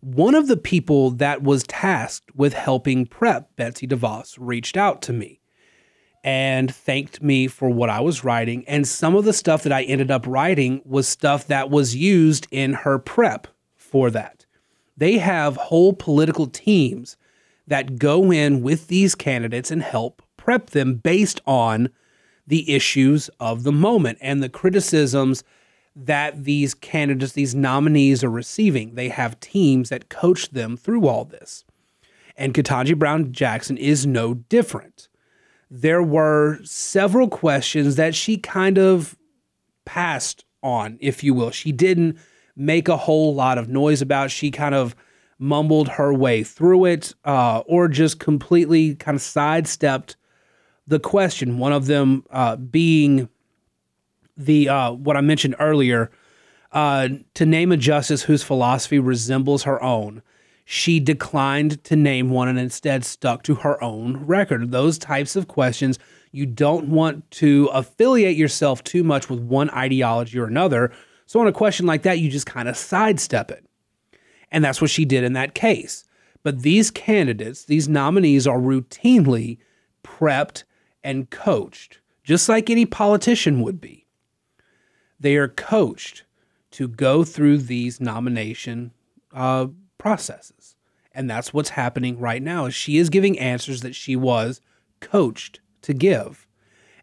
One 0.00 0.34
of 0.34 0.48
the 0.48 0.56
people 0.56 1.10
that 1.12 1.40
was 1.40 1.62
tasked 1.62 2.34
with 2.34 2.54
helping 2.54 3.06
prep 3.06 3.54
Betsy 3.54 3.86
DeVos 3.86 4.34
reached 4.36 4.76
out 4.76 5.00
to 5.02 5.12
me 5.12 5.38
and 6.24 6.74
thanked 6.74 7.22
me 7.22 7.46
for 7.46 7.70
what 7.70 7.88
I 7.88 8.00
was 8.00 8.24
writing. 8.24 8.64
And 8.66 8.86
some 8.86 9.14
of 9.14 9.24
the 9.24 9.32
stuff 9.32 9.62
that 9.62 9.72
I 9.72 9.84
ended 9.84 10.10
up 10.10 10.26
writing 10.26 10.82
was 10.84 11.06
stuff 11.06 11.46
that 11.46 11.70
was 11.70 11.94
used 11.94 12.48
in 12.50 12.72
her 12.72 12.98
prep 12.98 13.46
for 13.76 14.10
that. 14.10 14.44
They 14.96 15.18
have 15.18 15.54
whole 15.54 15.92
political 15.92 16.48
teams 16.48 17.16
that 17.68 17.96
go 17.96 18.32
in 18.32 18.60
with 18.60 18.88
these 18.88 19.14
candidates 19.14 19.70
and 19.70 19.84
help 19.84 20.20
prep 20.36 20.70
them 20.70 20.96
based 20.96 21.40
on 21.46 21.90
the 22.46 22.74
issues 22.74 23.28
of 23.40 23.62
the 23.62 23.72
moment 23.72 24.18
and 24.20 24.42
the 24.42 24.48
criticisms 24.48 25.42
that 25.96 26.44
these 26.44 26.74
candidates, 26.74 27.32
these 27.32 27.54
nominees 27.54 28.24
are 28.24 28.30
receiving. 28.30 28.94
They 28.94 29.08
have 29.08 29.40
teams 29.40 29.88
that 29.88 30.08
coach 30.08 30.50
them 30.50 30.76
through 30.76 31.06
all 31.06 31.24
this. 31.24 31.64
And 32.36 32.52
Ketanji 32.52 32.98
Brown 32.98 33.32
Jackson 33.32 33.76
is 33.76 34.06
no 34.06 34.34
different. 34.34 35.08
There 35.70 36.02
were 36.02 36.58
several 36.64 37.28
questions 37.28 37.96
that 37.96 38.14
she 38.14 38.36
kind 38.36 38.78
of 38.78 39.16
passed 39.84 40.44
on, 40.62 40.98
if 41.00 41.22
you 41.22 41.32
will. 41.32 41.50
She 41.50 41.72
didn't 41.72 42.18
make 42.56 42.88
a 42.88 42.96
whole 42.96 43.34
lot 43.34 43.58
of 43.58 43.68
noise 43.68 44.02
about. 44.02 44.30
She 44.30 44.50
kind 44.50 44.74
of 44.74 44.96
mumbled 45.38 45.88
her 45.88 46.12
way 46.12 46.42
through 46.42 46.86
it 46.86 47.14
uh, 47.24 47.62
or 47.66 47.88
just 47.88 48.18
completely 48.18 48.94
kind 48.96 49.14
of 49.16 49.22
sidestepped 49.22 50.16
the 50.86 51.00
question. 51.00 51.58
One 51.58 51.72
of 51.72 51.86
them 51.86 52.24
uh, 52.30 52.56
being 52.56 53.28
the 54.36 54.68
uh, 54.68 54.92
what 54.92 55.16
I 55.16 55.20
mentioned 55.20 55.56
earlier 55.58 56.10
uh, 56.72 57.08
to 57.34 57.46
name 57.46 57.72
a 57.72 57.76
justice 57.76 58.22
whose 58.22 58.42
philosophy 58.42 58.98
resembles 58.98 59.62
her 59.62 59.82
own. 59.82 60.22
She 60.64 60.98
declined 60.98 61.84
to 61.84 61.96
name 61.96 62.30
one 62.30 62.48
and 62.48 62.58
instead 62.58 63.04
stuck 63.04 63.42
to 63.44 63.56
her 63.56 63.82
own 63.82 64.16
record. 64.24 64.70
Those 64.70 64.98
types 64.98 65.36
of 65.36 65.46
questions, 65.46 65.98
you 66.32 66.46
don't 66.46 66.88
want 66.88 67.30
to 67.32 67.68
affiliate 67.72 68.36
yourself 68.36 68.82
too 68.82 69.04
much 69.04 69.28
with 69.28 69.40
one 69.40 69.70
ideology 69.70 70.38
or 70.38 70.46
another. 70.46 70.90
So, 71.26 71.40
on 71.40 71.46
a 71.46 71.52
question 71.52 71.86
like 71.86 72.02
that, 72.02 72.18
you 72.18 72.30
just 72.30 72.46
kind 72.46 72.68
of 72.68 72.76
sidestep 72.76 73.50
it. 73.50 73.64
And 74.50 74.64
that's 74.64 74.80
what 74.80 74.90
she 74.90 75.04
did 75.04 75.24
in 75.24 75.34
that 75.34 75.54
case. 75.54 76.04
But 76.42 76.62
these 76.62 76.90
candidates, 76.90 77.64
these 77.64 77.88
nominees, 77.88 78.46
are 78.46 78.58
routinely 78.58 79.58
prepped 80.02 80.64
and 81.04 81.30
coached, 81.30 82.00
just 82.24 82.48
like 82.48 82.70
any 82.70 82.86
politician 82.86 83.60
would 83.60 83.80
be. 83.80 84.06
They 85.20 85.36
are 85.36 85.48
coached 85.48 86.24
to 86.72 86.88
go 86.88 87.22
through 87.22 87.58
these 87.58 88.00
nomination 88.00 88.92
uh, 89.32 89.68
processes. 89.98 90.74
And 91.12 91.30
that's 91.30 91.54
what's 91.54 91.70
happening 91.70 92.18
right 92.18 92.42
now. 92.42 92.66
Is 92.66 92.74
she 92.74 92.96
is 92.96 93.10
giving 93.10 93.38
answers 93.38 93.82
that 93.82 93.94
she 93.94 94.16
was 94.16 94.60
coached 95.00 95.60
to 95.82 95.94
give. 95.94 96.48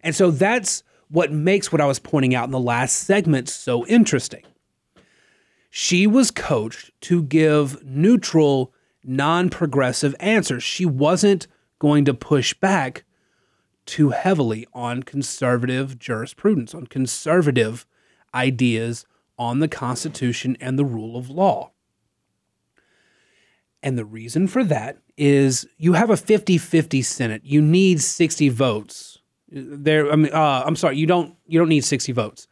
And 0.03 0.13
so 0.13 0.31
that's 0.31 0.83
what 1.07 1.31
makes 1.31 1.71
what 1.71 1.81
I 1.81 1.85
was 1.85 1.99
pointing 1.99 2.35
out 2.35 2.45
in 2.45 2.51
the 2.51 2.59
last 2.59 2.95
segment 2.95 3.47
so 3.47 3.85
interesting. 3.87 4.43
She 5.69 6.05
was 6.05 6.31
coached 6.31 6.91
to 7.01 7.23
give 7.23 7.81
neutral, 7.85 8.73
non 9.05 9.49
progressive 9.49 10.15
answers. 10.19 10.63
She 10.63 10.85
wasn't 10.85 11.47
going 11.79 12.03
to 12.05 12.13
push 12.13 12.53
back 12.53 13.05
too 13.85 14.09
heavily 14.09 14.67
on 14.73 15.03
conservative 15.03 15.99
jurisprudence, 15.99 16.73
on 16.73 16.87
conservative 16.87 17.85
ideas 18.33 19.05
on 19.37 19.59
the 19.59 19.67
Constitution 19.67 20.55
and 20.59 20.77
the 20.77 20.85
rule 20.85 21.17
of 21.17 21.29
law. 21.29 21.71
And 23.83 23.97
the 23.97 24.05
reason 24.05 24.47
for 24.47 24.63
that 24.65 24.97
is 25.17 25.67
you 25.77 25.93
have 25.93 26.09
a 26.09 26.17
50 26.17 26.57
50 26.57 27.01
Senate. 27.01 27.41
You 27.43 27.61
need 27.61 28.01
60 28.01 28.49
votes. 28.49 29.17
There, 29.49 30.11
I 30.11 30.15
mean, 30.15 30.31
uh, 30.33 30.63
I'm 30.65 30.75
sorry, 30.75 30.97
you 30.97 31.07
don't 31.07 31.35
you 31.47 31.59
don't 31.59 31.69
need 31.69 31.83
60 31.83 32.11
votes. 32.11 32.47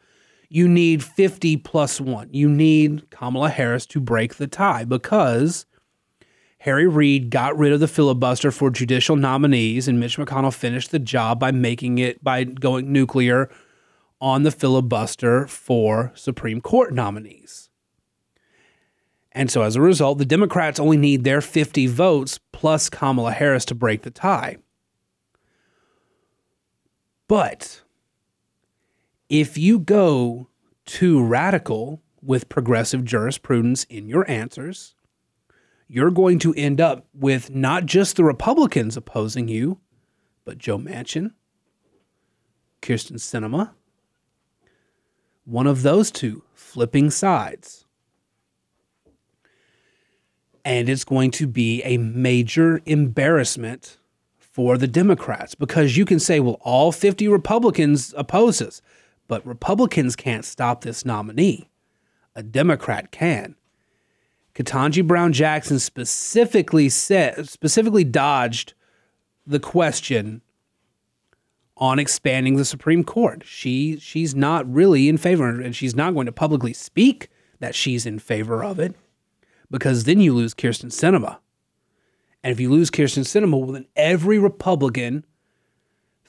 You 0.50 0.68
need 0.68 1.04
50 1.04 1.58
plus 1.58 2.02
one. 2.02 2.30
You 2.32 2.50
need 2.50 3.12
Kamala 3.12 3.50
Harris 3.50 3.86
to 3.88 4.00
break 4.00 4.36
the 4.36 4.48
tie 4.48 4.84
because 4.84 5.68
Harry 6.60 6.88
Reid 6.88 7.30
got 7.30 7.58
rid 7.58 7.72
of 7.72 7.80
the 7.80 7.88
filibuster 7.88 8.52
for 8.52 8.70
judicial 8.70 9.16
nominees, 9.16 9.88
and 9.88 10.00
Mitch 10.00 10.18
McConnell 10.18 10.54
finished 10.54 10.92
the 10.92 11.00
job 11.00 11.40
by 11.40 11.52
making 11.52 12.00
it 12.00 12.22
by 12.24 12.44
going 12.44 12.92
nuclear 12.92 13.50
on 14.20 14.44
the 14.44 14.52
filibuster 14.52 15.48
for 15.48 16.12
Supreme 16.16 16.60
Court 16.60 16.94
nominees. 16.94 17.70
And 19.32 19.50
so 19.50 19.62
as 19.62 19.78
a 19.78 19.82
result, 19.82 20.18
the 20.18 20.26
Democrats 20.26 20.80
only 20.80 20.98
need 20.98 21.24
their 21.24 21.40
50 21.40 21.88
votes 21.88 22.40
plus 22.52 22.90
Kamala 22.90 23.32
Harris 23.32 23.64
to 23.66 23.76
break 23.76 24.02
the 24.02 24.12
tie. 24.12 24.58
But 27.30 27.84
if 29.30 29.58
you 29.58 29.80
go 29.80 30.50
too 30.86 31.24
radical 31.24 32.02
with 32.22 32.50
progressive 32.50 33.06
jurisprudence 33.06 33.86
in 33.86 34.10
your 34.10 34.30
answers, 34.30 34.96
you're 35.90 36.12
going 36.12 36.38
to 36.40 36.54
end 36.54 36.80
up 36.80 37.08
with 37.14 37.54
not 37.54 37.88
just 37.88 38.16
the 38.16 38.24
Republicans 38.24 38.96
opposing 38.96 39.48
you, 39.48 39.80
but 40.46 40.60
Joe 40.60 40.78
Manchin, 40.78 41.32
Kyrsten 42.82 43.18
Sinema, 43.18 43.72
one 45.46 45.66
of 45.66 45.82
those 45.82 46.12
two 46.12 46.44
flipping 46.54 47.10
sides. 47.10 47.86
And 50.64 50.88
it's 50.88 51.04
going 51.04 51.32
to 51.32 51.48
be 51.48 51.82
a 51.82 51.98
major 51.98 52.82
embarrassment 52.86 53.98
for 54.38 54.78
the 54.78 54.88
Democrats 54.88 55.56
because 55.56 55.98
you 55.98 56.06
can 56.06 56.20
say, 56.20 56.40
well, 56.40 56.60
all 56.62 56.92
50 56.92 57.28
Republicans 57.28 58.14
oppose 58.16 58.62
us, 58.62 58.80
but 59.28 59.44
Republicans 59.46 60.16
can't 60.16 60.46
stop 60.46 60.82
this 60.82 61.04
nominee. 61.04 61.72
A 62.36 62.44
Democrat 62.44 63.12
can. 63.12 63.56
Ketanji 64.60 65.08
Brown 65.08 65.32
Jackson 65.32 65.80
specifically 65.80 66.90
said 66.90 67.48
specifically 67.48 68.04
dodged 68.04 68.74
the 69.48 69.60
question 69.60 70.42
on 71.78 71.98
expanding 71.98 72.58
the 72.58 72.66
Supreme 72.66 73.06
Court. 73.06 73.44
She 73.46 73.98
she's 74.00 74.36
not 74.36 74.70
really 74.72 75.08
in 75.08 75.18
favor 75.18 75.48
and 75.48 75.74
she's 75.74 75.96
not 75.96 76.14
going 76.14 76.26
to 76.26 76.34
publicly 76.34 76.74
speak 76.74 77.30
that 77.60 77.74
she's 77.74 78.06
in 78.06 78.20
favor 78.20 78.62
of 78.62 78.80
it 78.80 78.96
because 79.72 80.04
then 80.04 80.20
you 80.20 80.34
lose 80.34 80.54
Kyrsten 80.54 80.92
Sinema. 80.92 81.38
And 82.44 82.52
if 82.52 82.60
you 82.60 82.70
lose 82.70 82.92
Kyrsten 82.92 83.24
Sinema, 83.24 83.58
well, 83.58 83.72
then 83.72 83.88
every 83.96 84.40
Republican 84.40 85.26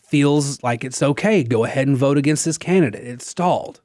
feels 0.00 0.62
like 0.62 0.84
it's 0.84 1.02
okay. 1.02 1.42
Go 1.42 1.64
ahead 1.64 1.88
and 1.88 1.96
vote 1.96 2.18
against 2.18 2.44
this 2.44 2.58
candidate. 2.58 3.04
It's 3.04 3.26
stalled. 3.26 3.80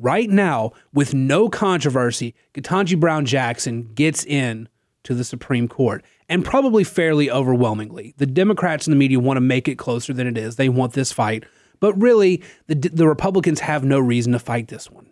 Right 0.00 0.30
now, 0.30 0.72
with 0.92 1.12
no 1.12 1.48
controversy, 1.48 2.34
Ketanji 2.54 2.98
Brown 2.98 3.26
Jackson 3.26 3.90
gets 3.94 4.24
in 4.24 4.68
to 5.02 5.14
the 5.14 5.24
Supreme 5.24 5.66
Court, 5.66 6.04
and 6.28 6.44
probably 6.44 6.84
fairly 6.84 7.30
overwhelmingly. 7.30 8.14
The 8.18 8.26
Democrats 8.26 8.86
and 8.86 8.92
the 8.92 8.98
media 8.98 9.18
want 9.18 9.38
to 9.38 9.40
make 9.40 9.66
it 9.66 9.76
closer 9.76 10.12
than 10.12 10.26
it 10.26 10.38
is. 10.38 10.56
They 10.56 10.68
want 10.68 10.92
this 10.92 11.10
fight, 11.10 11.44
but 11.80 12.00
really, 12.00 12.42
the 12.66 12.74
the 12.74 13.08
Republicans 13.08 13.60
have 13.60 13.84
no 13.84 13.98
reason 13.98 14.32
to 14.34 14.38
fight 14.38 14.68
this 14.68 14.90
one, 14.90 15.10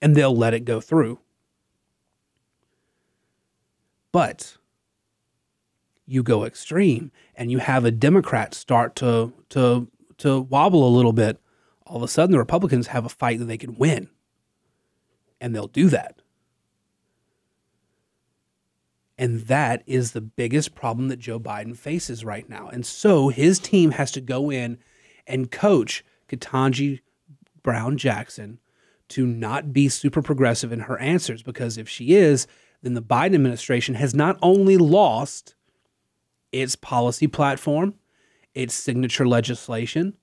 and 0.00 0.14
they'll 0.14 0.36
let 0.36 0.54
it 0.54 0.64
go 0.64 0.80
through. 0.80 1.18
But 4.10 4.56
you 6.06 6.22
go 6.22 6.44
extreme 6.44 7.12
and 7.36 7.50
you 7.50 7.58
have 7.58 7.84
a 7.84 7.90
Democrat 7.90 8.54
start 8.54 8.96
to 8.96 9.32
to 9.50 9.88
to 10.18 10.40
wobble 10.40 10.86
a 10.86 10.96
little 10.96 11.12
bit, 11.12 11.40
all 11.88 11.96
of 11.96 12.02
a 12.02 12.08
sudden 12.08 12.32
the 12.32 12.38
Republicans 12.38 12.88
have 12.88 13.04
a 13.04 13.10
fight 13.10 13.38
that 13.38 13.46
they 13.46 13.58
can 13.58 13.74
win. 13.74 14.08
And 15.40 15.54
they'll 15.54 15.68
do 15.68 15.88
that. 15.88 16.20
And 19.16 19.40
that 19.42 19.82
is 19.86 20.12
the 20.12 20.20
biggest 20.20 20.74
problem 20.74 21.08
that 21.08 21.18
Joe 21.18 21.40
Biden 21.40 21.76
faces 21.76 22.24
right 22.24 22.48
now. 22.48 22.68
And 22.68 22.86
so 22.86 23.28
his 23.28 23.58
team 23.58 23.92
has 23.92 24.12
to 24.12 24.20
go 24.20 24.50
in 24.50 24.78
and 25.26 25.50
coach 25.50 26.04
Ketanji 26.28 27.00
Brown 27.62 27.96
Jackson 27.96 28.60
to 29.08 29.26
not 29.26 29.72
be 29.72 29.88
super 29.88 30.22
progressive 30.22 30.72
in 30.72 30.80
her 30.80 30.98
answers 30.98 31.42
because 31.42 31.78
if 31.78 31.88
she 31.88 32.14
is, 32.14 32.46
then 32.82 32.94
the 32.94 33.02
Biden 33.02 33.34
administration 33.34 33.96
has 33.96 34.14
not 34.14 34.38
only 34.40 34.76
lost 34.76 35.56
its 36.52 36.76
policy 36.76 37.26
platform, 37.26 37.94
its 38.54 38.74
signature 38.74 39.26
legislation, 39.26 40.14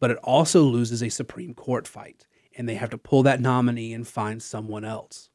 but 0.00 0.10
it 0.10 0.18
also 0.18 0.62
loses 0.62 1.02
a 1.02 1.08
Supreme 1.08 1.54
Court 1.54 1.86
fight. 1.86 2.26
And 2.56 2.68
they 2.68 2.74
have 2.74 2.90
to 2.90 2.98
pull 2.98 3.22
that 3.22 3.40
nominee 3.40 3.92
and 3.92 4.06
find 4.06 4.42
someone 4.42 4.84
else. 4.84 5.30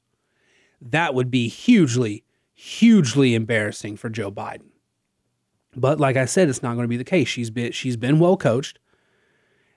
That 0.82 1.14
would 1.14 1.32
be 1.32 1.48
hugely, 1.48 2.26
hugely 2.54 3.34
embarrassing 3.34 3.96
for 3.96 4.10
Joe 4.10 4.30
Biden. 4.30 4.72
But 5.76 6.00
like 6.00 6.18
I 6.18 6.26
said, 6.26 6.50
it's 6.50 6.62
not 6.62 6.74
going 6.74 6.84
to 6.84 6.90
be 6.90 6.98
the 6.98 7.04
case. 7.04 7.28
She's 7.28 7.50
been 7.50 7.72
she's 7.72 7.98
been 7.98 8.20
well 8.20 8.38
coached 8.38 8.80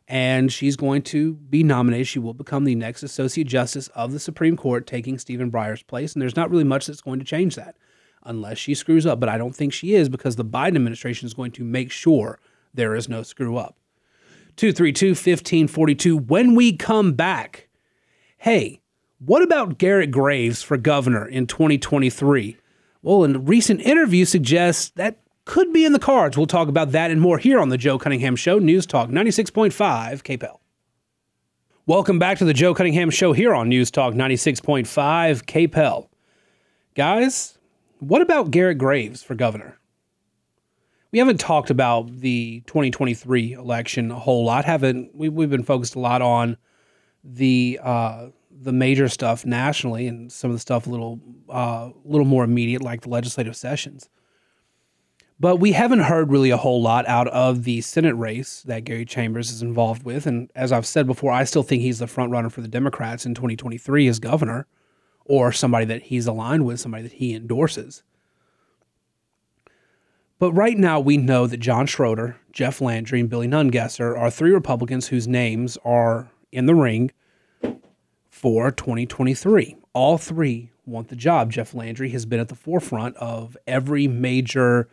and 0.08 0.52
she's 0.52 0.76
going 0.76 1.02
to 1.02 1.34
be 1.34 1.62
nominated. 1.62 2.06
She 2.06 2.18
will 2.18 2.34
become 2.34 2.64
the 2.64 2.74
next 2.74 3.02
Associate 3.02 3.46
Justice 3.46 3.88
of 3.88 4.12
the 4.12 4.20
Supreme 4.20 4.56
Court, 4.56 4.86
taking 4.86 5.18
Stephen 5.18 5.50
Breyer's 5.50 5.82
place. 5.82 6.12
And 6.12 6.22
there's 6.22 6.36
not 6.36 6.50
really 6.50 6.64
much 6.64 6.86
that's 6.86 7.00
going 7.00 7.18
to 7.18 7.24
change 7.24 7.56
that 7.56 7.76
unless 8.22 8.58
she 8.58 8.74
screws 8.74 9.06
up. 9.06 9.18
But 9.18 9.28
I 9.28 9.38
don't 9.38 9.54
think 9.54 9.72
she 9.72 9.94
is 9.94 10.08
because 10.08 10.36
the 10.36 10.44
Biden 10.44 10.76
administration 10.76 11.26
is 11.26 11.34
going 11.34 11.52
to 11.52 11.64
make 11.64 11.90
sure 11.90 12.38
there 12.72 12.94
is 12.94 13.08
no 13.08 13.22
screw 13.22 13.56
up. 13.56 13.76
232 14.56 15.10
1542. 15.10 16.16
When 16.16 16.54
we 16.54 16.76
come 16.76 17.12
back, 17.12 17.68
hey, 18.38 18.80
what 19.18 19.42
about 19.42 19.78
Garret 19.78 20.10
Graves 20.10 20.62
for 20.62 20.76
governor 20.76 21.26
in 21.26 21.46
2023? 21.46 22.56
Well, 23.02 23.25
a 23.25 23.38
recent 23.38 23.80
interview 23.80 24.25
suggests 24.25 24.90
that 24.97 25.21
could 25.45 25.73
be 25.73 25.84
in 25.84 25.92
the 25.92 25.99
cards. 25.99 26.36
We'll 26.36 26.47
talk 26.47 26.69
about 26.69 26.92
that 26.92 27.10
and 27.10 27.21
more 27.21 27.38
here 27.38 27.60
on 27.60 27.69
the 27.69 27.78
Joe 27.78 27.99
Cunningham 27.99 28.36
Show, 28.36 28.58
News 28.58 28.84
Talk 28.84 29.10
96.5 29.10 29.73
KPEL. 30.23 30.58
Welcome 31.86 32.19
back 32.19 32.38
to 32.38 32.45
the 32.45 32.52
Joe 32.52 32.75
Cunningham 32.75 33.10
Show 33.10 33.32
here 33.32 33.54
on 33.54 33.69
News 33.69 33.90
Talk 33.92 34.12
96.5 34.12 34.88
KPEL. 35.45 36.08
Guys, 36.97 37.58
what 38.00 38.23
about 38.23 38.50
Garret 38.50 38.78
Graves 38.78 39.23
for 39.23 39.34
governor? 39.34 39.78
We 41.12 41.19
haven't 41.19 41.38
talked 41.38 41.71
about 41.71 42.21
the 42.21 42.62
2023 42.66 43.52
election 43.52 44.10
a 44.10 44.19
whole 44.19 44.45
lot. 44.45 44.64
Haven't 44.64 45.14
we? 45.14 45.28
We've 45.28 45.50
been 45.50 45.62
focused 45.62 45.95
a 45.95 46.00
lot 46.00 46.23
on 46.23 46.56
the 47.23 47.78
uh, 47.82 48.28
the 48.50 48.73
major 48.73 49.08
stuff 49.08 49.45
nationally 49.45 50.06
and 50.06 50.30
some 50.30 50.50
of 50.50 50.56
the 50.56 50.60
stuff 50.60 50.86
a 50.86 50.90
little 50.90 51.21
uh, 51.49 51.90
little 52.04 52.26
more 52.26 52.45
immediate, 52.45 52.82
like 52.82 53.02
the 53.02 53.08
legislative 53.08 53.56
sessions. 53.56 54.08
But 55.38 55.56
we 55.56 55.73
haven't 55.73 56.00
heard 56.00 56.30
really 56.30 56.50
a 56.50 56.56
whole 56.56 56.80
lot 56.80 57.06
out 57.06 57.28
of 57.28 57.64
the 57.64 57.82
Senate 57.82 58.14
race 58.14 58.62
that 58.62 58.84
Gary 58.84 59.04
Chambers 59.04 59.50
is 59.50 59.60
involved 59.60 60.02
with. 60.02 60.26
And 60.26 60.50
as 60.54 60.73
I've 60.73 60.86
said 60.86 61.06
before, 61.06 61.30
I 61.30 61.45
still 61.45 61.62
think 61.62 61.82
he's 61.82 61.99
the 61.99 62.06
front 62.06 62.32
runner 62.32 62.49
for 62.49 62.62
the 62.62 62.69
Democrats 62.69 63.26
in 63.26 63.34
2023 63.34 64.08
as 64.08 64.19
governor 64.19 64.66
or 65.26 65.52
somebody 65.52 65.84
that 65.86 66.04
he's 66.04 66.26
aligned 66.26 66.64
with, 66.64 66.80
somebody 66.80 67.02
that 67.02 67.12
he 67.12 67.34
endorses. 67.34 68.02
But 70.38 70.52
right 70.52 70.76
now, 70.76 71.00
we 71.00 71.16
know 71.16 71.46
that 71.46 71.60
John 71.60 71.86
Schroder, 71.86 72.36
Jeff 72.52 72.80
Landry, 72.80 73.20
and 73.20 73.30
Billy 73.30 73.49
Nungesser 73.49 74.18
are 74.18 74.30
three 74.30 74.52
Republicans 74.52 75.08
whose 75.08 75.26
names 75.26 75.78
are 75.84 76.30
in 76.52 76.66
the 76.66 76.75
ring 76.75 77.10
for 78.28 78.70
2023. 78.70 79.76
All 79.94 80.18
three 80.18 80.70
want 80.84 81.08
the 81.08 81.16
job. 81.16 81.52
Jeff 81.52 81.72
Landry 81.75 82.10
has 82.10 82.26
been 82.26 82.40
at 82.40 82.49
the 82.49 82.54
forefront 82.54 83.16
of 83.16 83.56
every 83.66 84.06
major 84.06 84.88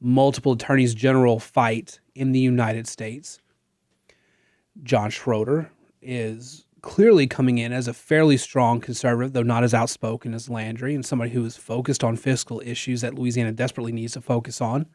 multiple 0.00 0.52
attorneys 0.52 0.94
general 0.94 1.40
fight 1.40 1.98
in 2.14 2.32
the 2.32 2.38
United 2.40 2.86
States. 2.86 3.40
John 4.82 5.10
Schroder 5.10 5.70
is 6.00 6.65
clearly 6.86 7.26
coming 7.26 7.58
in 7.58 7.72
as 7.72 7.88
a 7.88 7.92
fairly 7.92 8.36
strong 8.36 8.80
conservative, 8.80 9.32
though 9.32 9.42
not 9.42 9.64
as 9.64 9.74
outspoken 9.74 10.32
as 10.32 10.48
Landry, 10.48 10.94
and 10.94 11.04
somebody 11.04 11.32
who 11.32 11.44
is 11.44 11.56
focused 11.56 12.04
on 12.04 12.14
fiscal 12.14 12.62
issues 12.64 13.00
that 13.00 13.16
Louisiana 13.16 13.50
desperately 13.50 13.90
needs 13.90 14.12
to 14.12 14.20
focus 14.20 14.60
on. 14.60 14.86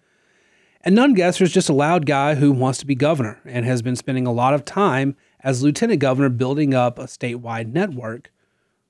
And 0.85 0.97
Nungesser 0.97 1.41
is 1.41 1.51
just 1.51 1.67
a 1.67 1.73
loud 1.73 2.05
guy 2.05 2.35
who 2.35 2.53
wants 2.53 2.79
to 2.79 2.85
be 2.85 2.95
governor 2.95 3.41
and 3.43 3.65
has 3.65 3.81
been 3.81 3.97
spending 3.97 4.25
a 4.25 4.31
lot 4.31 4.53
of 4.53 4.63
time 4.63 5.17
as 5.41 5.61
lieutenant 5.61 5.99
governor 5.99 6.29
building 6.29 6.73
up 6.73 6.97
a 6.97 7.03
statewide 7.03 7.73
network 7.73 8.31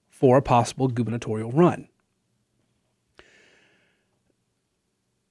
for 0.07 0.37
a 0.37 0.41
possible 0.43 0.87
gubernatorial 0.87 1.51
run. 1.51 1.87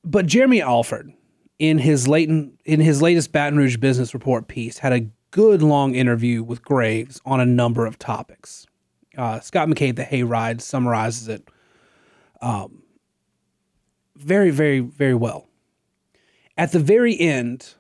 But 0.03 0.27
Jeremy 0.27 0.61
Alford, 0.61 1.13
in 1.61 1.79
his 1.79 2.09
late 2.09 2.29
in 2.29 2.81
his 2.81 3.01
latest 3.01 3.31
Baton 3.31 3.57
Rouge 3.57 3.77
Business 3.77 4.13
Report 4.13 4.49
piece, 4.49 4.79
had 4.79 4.93
a 4.93 5.09
good 5.31 5.63
long 5.63 5.95
interview 5.95 6.43
with 6.43 6.63
Graves 6.63 7.21
on 7.25 7.41
a 7.41 7.47
number 7.47 7.87
of 7.87 7.99
topics. 7.99 8.67
Uh, 9.17 9.41
Scott 9.41 9.69
McKay, 9.69 9.95
the 9.95 10.05
Hayride, 10.05 10.61
summarizes 10.61 11.29
it 11.29 11.49
um, 12.41 12.83
very, 14.17 14.51
very, 14.51 14.81
very 14.81 15.15
well. 15.15 15.47
At 16.57 16.73
the 16.73 16.79
very 16.79 17.19
end, 17.19 17.75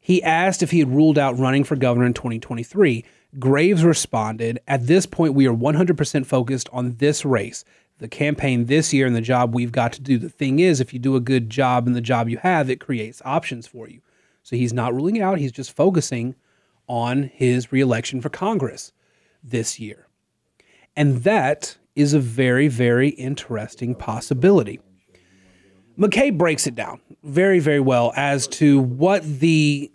he 0.00 0.22
asked 0.22 0.62
if 0.62 0.70
he 0.70 0.80
had 0.80 0.94
ruled 0.94 1.18
out 1.18 1.38
running 1.38 1.64
for 1.64 1.76
governor 1.76 2.06
in 2.06 2.14
2023. 2.14 3.04
Graves 3.38 3.84
responded, 3.84 4.60
At 4.68 4.86
this 4.86 5.06
point, 5.06 5.34
we 5.34 5.46
are 5.46 5.54
100% 5.54 6.26
focused 6.26 6.68
on 6.72 6.96
this 6.96 7.24
race 7.24 7.64
the 7.98 8.08
campaign 8.08 8.66
this 8.66 8.92
year 8.92 9.06
and 9.06 9.14
the 9.14 9.20
job 9.20 9.54
we've 9.54 9.72
got 9.72 9.92
to 9.92 10.02
do. 10.02 10.18
The 10.18 10.28
thing 10.28 10.58
is, 10.58 10.80
if 10.80 10.92
you 10.92 10.98
do 10.98 11.14
a 11.14 11.20
good 11.20 11.48
job 11.48 11.86
in 11.86 11.92
the 11.92 12.00
job 12.00 12.28
you 12.28 12.38
have, 12.38 12.68
it 12.68 12.80
creates 12.80 13.22
options 13.24 13.68
for 13.68 13.88
you. 13.88 14.00
So 14.42 14.56
he's 14.56 14.72
not 14.72 14.92
ruling 14.92 15.16
it 15.16 15.22
out, 15.22 15.38
he's 15.38 15.52
just 15.52 15.74
focusing 15.74 16.34
on 16.86 17.24
his 17.34 17.72
reelection 17.72 18.20
for 18.20 18.28
Congress 18.28 18.92
this 19.42 19.78
year. 19.78 20.06
And 20.96 21.22
that 21.24 21.76
is 21.96 22.14
a 22.14 22.20
very, 22.20 22.68
very 22.68 23.10
interesting 23.10 23.94
possibility. 23.94 24.80
McKay 25.98 26.36
breaks 26.36 26.66
it 26.66 26.74
down 26.74 27.00
very, 27.22 27.60
very 27.60 27.80
well 27.80 28.12
as 28.16 28.48
to 28.48 28.80
what 28.80 29.22
the 29.22 29.90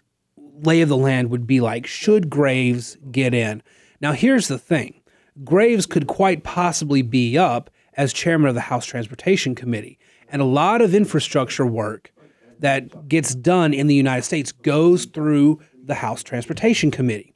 lay 0.63 0.82
of 0.82 0.89
the 0.89 0.97
land 0.97 1.30
would 1.30 1.45
be 1.45 1.60
like 1.60 1.86
should 1.86 2.30
Graves 2.30 2.97
get 3.12 3.34
in. 3.34 3.62
Now, 4.02 4.13
here's 4.13 4.47
the 4.47 4.58
thing 4.58 5.02
Graves 5.43 5.86
could 5.86 6.08
quite 6.08 6.43
possibly 6.43 7.02
be 7.02 7.38
up 7.38 7.69
as 7.95 8.13
chairman 8.13 8.47
of 8.47 8.56
the 8.56 8.62
House 8.62 8.86
Transportation 8.86 9.56
Committee. 9.56 9.99
And 10.30 10.41
a 10.41 10.45
lot 10.45 10.82
of 10.82 10.93
infrastructure 10.93 11.65
work 11.65 12.13
that 12.60 13.08
gets 13.08 13.34
done 13.34 13.73
in 13.73 13.88
the 13.88 13.95
United 13.95 14.23
States 14.23 14.52
goes 14.52 15.06
through 15.06 15.60
the 15.89 15.95
House 15.95 16.23
Transportation 16.23 16.91
Committee. 16.91 17.34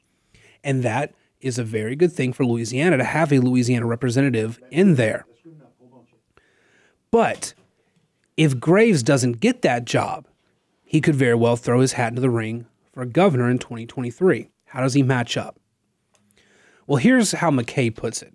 And 0.62 0.82
that 0.82 1.12
is 1.40 1.58
a 1.58 1.64
very 1.64 1.94
good 1.94 2.12
thing 2.12 2.32
for 2.32 2.46
Louisiana 2.46 2.96
to 2.96 3.04
have 3.04 3.30
a 3.32 3.40
Louisiana 3.40 3.84
representative 3.84 4.58
in 4.70 4.94
there. 4.94 5.26
But 7.10 7.52
if 8.36 8.58
Graves 8.58 9.02
doesn't 9.02 9.40
get 9.40 9.62
that 9.62 9.84
job, 9.84 10.26
he 10.84 11.00
could 11.00 11.14
very 11.14 11.34
well 11.34 11.56
throw 11.56 11.80
his 11.80 11.92
hat 11.92 12.10
into 12.10 12.22
the 12.22 12.30
ring 12.30 12.66
for 12.92 13.04
governor 13.04 13.50
in 13.50 13.58
2023. 13.58 14.48
How 14.66 14.80
does 14.80 14.94
he 14.94 15.02
match 15.02 15.36
up? 15.36 15.58
Well, 16.86 16.98
here's 16.98 17.32
how 17.32 17.50
McKay 17.50 17.94
puts 17.94 18.22
it. 18.22 18.32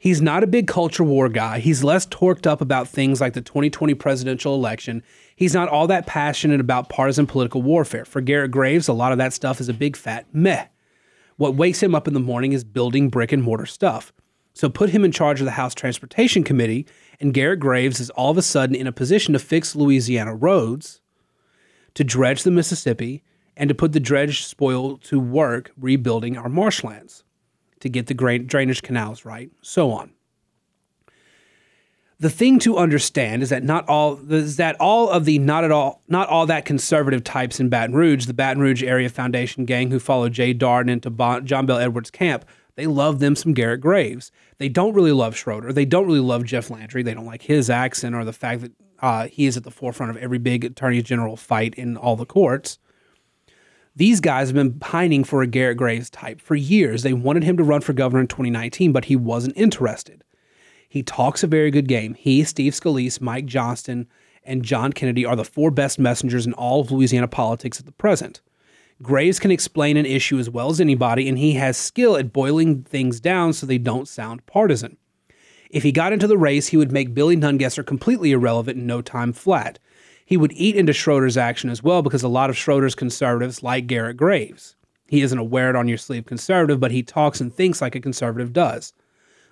He's 0.00 0.22
not 0.22 0.44
a 0.44 0.46
big 0.46 0.68
culture 0.68 1.02
war 1.02 1.28
guy. 1.28 1.58
He's 1.58 1.82
less 1.82 2.06
torqued 2.06 2.46
up 2.46 2.60
about 2.60 2.86
things 2.86 3.20
like 3.20 3.32
the 3.32 3.40
2020 3.40 3.94
presidential 3.94 4.54
election. 4.54 5.02
He's 5.34 5.54
not 5.54 5.68
all 5.68 5.88
that 5.88 6.06
passionate 6.06 6.60
about 6.60 6.88
partisan 6.88 7.26
political 7.26 7.62
warfare. 7.62 8.04
For 8.04 8.20
Garret 8.20 8.52
Graves, 8.52 8.86
a 8.86 8.92
lot 8.92 9.10
of 9.10 9.18
that 9.18 9.32
stuff 9.32 9.60
is 9.60 9.68
a 9.68 9.74
big 9.74 9.96
fat 9.96 10.26
meh. 10.32 10.66
What 11.36 11.56
wakes 11.56 11.82
him 11.82 11.96
up 11.96 12.06
in 12.06 12.14
the 12.14 12.20
morning 12.20 12.52
is 12.52 12.62
building 12.62 13.08
brick 13.08 13.32
and 13.32 13.42
mortar 13.42 13.66
stuff. 13.66 14.12
So 14.54 14.68
put 14.68 14.90
him 14.90 15.04
in 15.04 15.10
charge 15.10 15.40
of 15.40 15.46
the 15.46 15.52
House 15.52 15.74
Transportation 15.74 16.44
Committee, 16.44 16.86
and 17.20 17.34
Garret 17.34 17.60
Graves 17.60 17.98
is 17.98 18.10
all 18.10 18.30
of 18.30 18.38
a 18.38 18.42
sudden 18.42 18.76
in 18.76 18.86
a 18.86 18.92
position 18.92 19.32
to 19.32 19.40
fix 19.40 19.74
Louisiana 19.74 20.34
roads, 20.34 21.00
to 21.94 22.04
dredge 22.04 22.44
the 22.44 22.50
Mississippi, 22.52 23.24
and 23.56 23.68
to 23.68 23.74
put 23.74 23.92
the 23.92 24.00
dredge 24.00 24.44
spoil 24.44 24.96
to 24.98 25.18
work 25.18 25.72
rebuilding 25.76 26.36
our 26.36 26.48
marshlands 26.48 27.24
to 27.80 27.88
get 27.88 28.06
the 28.06 28.14
drainage 28.14 28.82
canals 28.82 29.24
right, 29.24 29.50
so 29.62 29.90
on. 29.90 30.12
The 32.20 32.30
thing 32.30 32.58
to 32.60 32.76
understand 32.76 33.44
is 33.44 33.50
that 33.50 33.62
not 33.62 33.88
all 33.88 34.18
is 34.32 34.56
that 34.56 34.74
all 34.80 35.08
of 35.08 35.24
the 35.24 35.38
not 35.38 35.62
at 35.62 35.70
all 35.70 36.02
not 36.08 36.28
all 36.28 36.46
that 36.46 36.64
conservative 36.64 37.22
types 37.22 37.60
in 37.60 37.68
Baton 37.68 37.94
Rouge, 37.94 38.26
the 38.26 38.34
Baton 38.34 38.60
Rouge 38.60 38.82
Area 38.82 39.08
Foundation 39.08 39.64
gang 39.64 39.92
who 39.92 40.00
followed 40.00 40.32
Jay 40.32 40.52
Dardenne 40.52 40.90
into 40.90 41.10
bon, 41.10 41.46
John 41.46 41.64
Bel 41.64 41.78
Edwards 41.78 42.10
camp, 42.10 42.44
they 42.74 42.88
love 42.88 43.20
them 43.20 43.36
some 43.36 43.54
Garret 43.54 43.80
Graves. 43.80 44.32
They 44.58 44.68
don't 44.68 44.94
really 44.94 45.12
love 45.12 45.36
Schroder. 45.36 45.72
They 45.72 45.84
don't 45.84 46.06
really 46.06 46.18
love 46.18 46.44
Jeff 46.44 46.70
Landry. 46.70 47.04
They 47.04 47.14
don't 47.14 47.26
like 47.26 47.42
his 47.42 47.70
accent 47.70 48.16
or 48.16 48.24
the 48.24 48.32
fact 48.32 48.62
that 48.62 48.72
uh, 49.00 49.26
he 49.28 49.46
is 49.46 49.56
at 49.56 49.62
the 49.64 49.70
forefront 49.70 50.10
of 50.10 50.16
every 50.16 50.38
big 50.38 50.64
attorney 50.64 51.02
general 51.02 51.36
fight 51.36 51.74
in 51.74 51.96
all 51.96 52.16
the 52.16 52.26
courts. 52.26 52.78
These 53.98 54.20
guys 54.20 54.46
have 54.46 54.54
been 54.54 54.78
pining 54.78 55.24
for 55.24 55.42
a 55.42 55.48
Garret 55.48 55.76
Graves 55.76 56.08
type 56.08 56.40
for 56.40 56.54
years. 56.54 57.02
They 57.02 57.12
wanted 57.12 57.42
him 57.42 57.56
to 57.56 57.64
run 57.64 57.80
for 57.80 57.92
governor 57.92 58.20
in 58.20 58.28
2019, 58.28 58.92
but 58.92 59.06
he 59.06 59.16
wasn't 59.16 59.56
interested. 59.56 60.22
He 60.88 61.02
talks 61.02 61.42
a 61.42 61.48
very 61.48 61.72
good 61.72 61.88
game. 61.88 62.14
He, 62.14 62.44
Steve 62.44 62.74
Scalise, 62.74 63.20
Mike 63.20 63.46
Johnson, 63.46 64.06
and 64.44 64.62
John 64.62 64.92
Kennedy 64.92 65.26
are 65.26 65.34
the 65.34 65.44
four 65.44 65.72
best 65.72 65.98
messengers 65.98 66.46
in 66.46 66.52
all 66.52 66.82
of 66.82 66.92
Louisiana 66.92 67.26
politics 67.26 67.80
at 67.80 67.86
the 67.86 67.92
present. 67.92 68.40
Graves 69.02 69.40
can 69.40 69.50
explain 69.50 69.96
an 69.96 70.06
issue 70.06 70.38
as 70.38 70.48
well 70.48 70.70
as 70.70 70.80
anybody, 70.80 71.28
and 71.28 71.36
he 71.36 71.54
has 71.54 71.76
skill 71.76 72.16
at 72.16 72.32
boiling 72.32 72.84
things 72.84 73.18
down 73.18 73.52
so 73.52 73.66
they 73.66 73.78
don't 73.78 74.06
sound 74.06 74.46
partisan. 74.46 74.96
If 75.70 75.82
he 75.82 75.90
got 75.90 76.12
into 76.12 76.28
the 76.28 76.38
race, 76.38 76.68
he 76.68 76.76
would 76.76 76.92
make 76.92 77.14
Billy 77.14 77.36
Nungesser 77.36 77.84
completely 77.84 78.30
irrelevant 78.30 78.78
in 78.78 78.86
no 78.86 79.02
time 79.02 79.32
flat 79.32 79.80
he 80.28 80.36
would 80.36 80.52
eat 80.52 80.76
into 80.76 80.92
Schroder's 80.92 81.38
action 81.38 81.70
as 81.70 81.82
well 81.82 82.02
because 82.02 82.22
a 82.22 82.28
lot 82.28 82.50
of 82.50 82.56
Schroder's 82.56 82.94
conservatives 82.94 83.62
like 83.62 83.86
Garret 83.86 84.18
Graves. 84.18 84.76
He 85.08 85.22
isn't 85.22 85.38
a 85.38 85.42
wear 85.42 85.70
it 85.70 85.74
on 85.76 85.88
your 85.88 85.96
sleeve 85.96 86.26
conservative, 86.26 86.78
but 86.78 86.90
he 86.90 87.02
talks 87.02 87.40
and 87.40 87.50
thinks 87.50 87.80
like 87.80 87.94
a 87.94 88.00
conservative 88.00 88.52
does. 88.52 88.92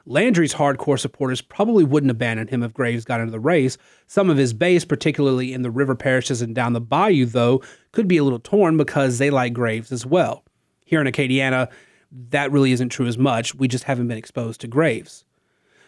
Landry's 0.04 0.52
hardcore 0.52 1.00
supporters 1.00 1.40
probably 1.40 1.82
wouldn't 1.82 2.10
abandon 2.10 2.48
him 2.48 2.62
if 2.62 2.74
Graves 2.74 3.06
got 3.06 3.20
into 3.20 3.30
the 3.30 3.40
race. 3.40 3.78
Some 4.06 4.28
of 4.28 4.36
his 4.36 4.52
base, 4.52 4.84
particularly 4.84 5.54
in 5.54 5.62
the 5.62 5.70
river 5.70 5.94
parishes 5.94 6.42
and 6.42 6.54
down 6.54 6.74
the 6.74 6.80
bayou, 6.82 7.24
though, 7.24 7.62
could 7.92 8.06
be 8.06 8.18
a 8.18 8.24
little 8.24 8.38
torn 8.38 8.76
because 8.76 9.16
they 9.16 9.30
like 9.30 9.54
Graves 9.54 9.90
as 9.92 10.04
well. 10.04 10.44
Here 10.84 11.00
in 11.00 11.06
Acadiana, 11.06 11.70
that 12.28 12.52
really 12.52 12.72
isn't 12.72 12.90
true 12.90 13.06
as 13.06 13.16
much. 13.16 13.54
We 13.54 13.66
just 13.66 13.84
haven't 13.84 14.08
been 14.08 14.18
exposed 14.18 14.60
to 14.60 14.68
Graves. 14.68 15.24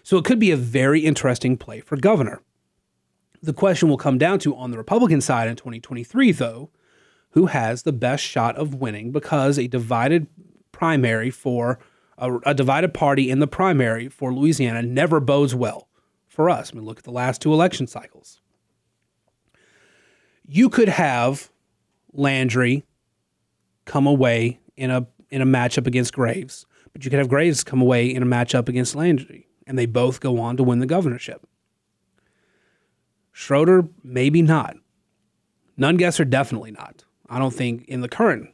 So 0.02 0.16
it 0.16 0.24
could 0.24 0.38
be 0.38 0.50
a 0.50 0.56
very 0.56 1.00
interesting 1.00 1.58
play 1.58 1.80
for 1.80 1.98
governor. 1.98 2.40
The 3.42 3.52
question 3.52 3.88
will 3.88 3.96
come 3.96 4.18
down 4.18 4.38
to 4.40 4.56
on 4.56 4.70
the 4.70 4.78
Republican 4.78 5.20
side 5.20 5.48
in 5.48 5.56
2023, 5.56 6.32
though, 6.32 6.70
who 7.30 7.46
has 7.46 7.82
the 7.82 7.92
best 7.92 8.24
shot 8.24 8.56
of 8.56 8.74
winning 8.74 9.12
because 9.12 9.58
a 9.58 9.68
divided 9.68 10.26
primary 10.72 11.30
for 11.30 11.78
a, 12.16 12.36
a, 12.38 12.54
divided 12.54 12.92
party 12.94 13.30
in 13.30 13.38
the 13.38 13.46
primary 13.46 14.08
for 14.08 14.34
Louisiana 14.34 14.82
never 14.82 15.20
bodes 15.20 15.54
well 15.54 15.88
for 16.26 16.50
us. 16.50 16.72
I 16.72 16.76
mean, 16.76 16.84
look 16.84 16.98
at 16.98 17.04
the 17.04 17.12
last 17.12 17.40
two 17.40 17.52
election 17.52 17.86
cycles. 17.86 18.40
You 20.46 20.68
could 20.68 20.88
have 20.88 21.50
Landry 22.12 22.84
come 23.84 24.06
away 24.06 24.58
in 24.76 24.90
a 24.90 25.06
in 25.30 25.42
a 25.42 25.46
matchup 25.46 25.86
against 25.86 26.14
Graves, 26.14 26.64
but 26.92 27.04
you 27.04 27.10
could 27.10 27.18
have 27.18 27.28
Graves 27.28 27.62
come 27.62 27.82
away 27.82 28.12
in 28.12 28.22
a 28.22 28.26
matchup 28.26 28.68
against 28.68 28.94
Landry, 28.94 29.46
and 29.66 29.78
they 29.78 29.86
both 29.86 30.20
go 30.20 30.40
on 30.40 30.56
to 30.56 30.62
win 30.62 30.78
the 30.78 30.86
governorship. 30.86 31.46
Schroder, 33.38 33.84
maybe 34.02 34.42
not. 34.42 34.74
Nungesser, 35.78 36.28
definitely 36.28 36.72
not. 36.72 37.04
I 37.30 37.38
don't 37.38 37.54
think 37.54 37.84
in 37.84 38.00
the 38.00 38.08
current 38.08 38.48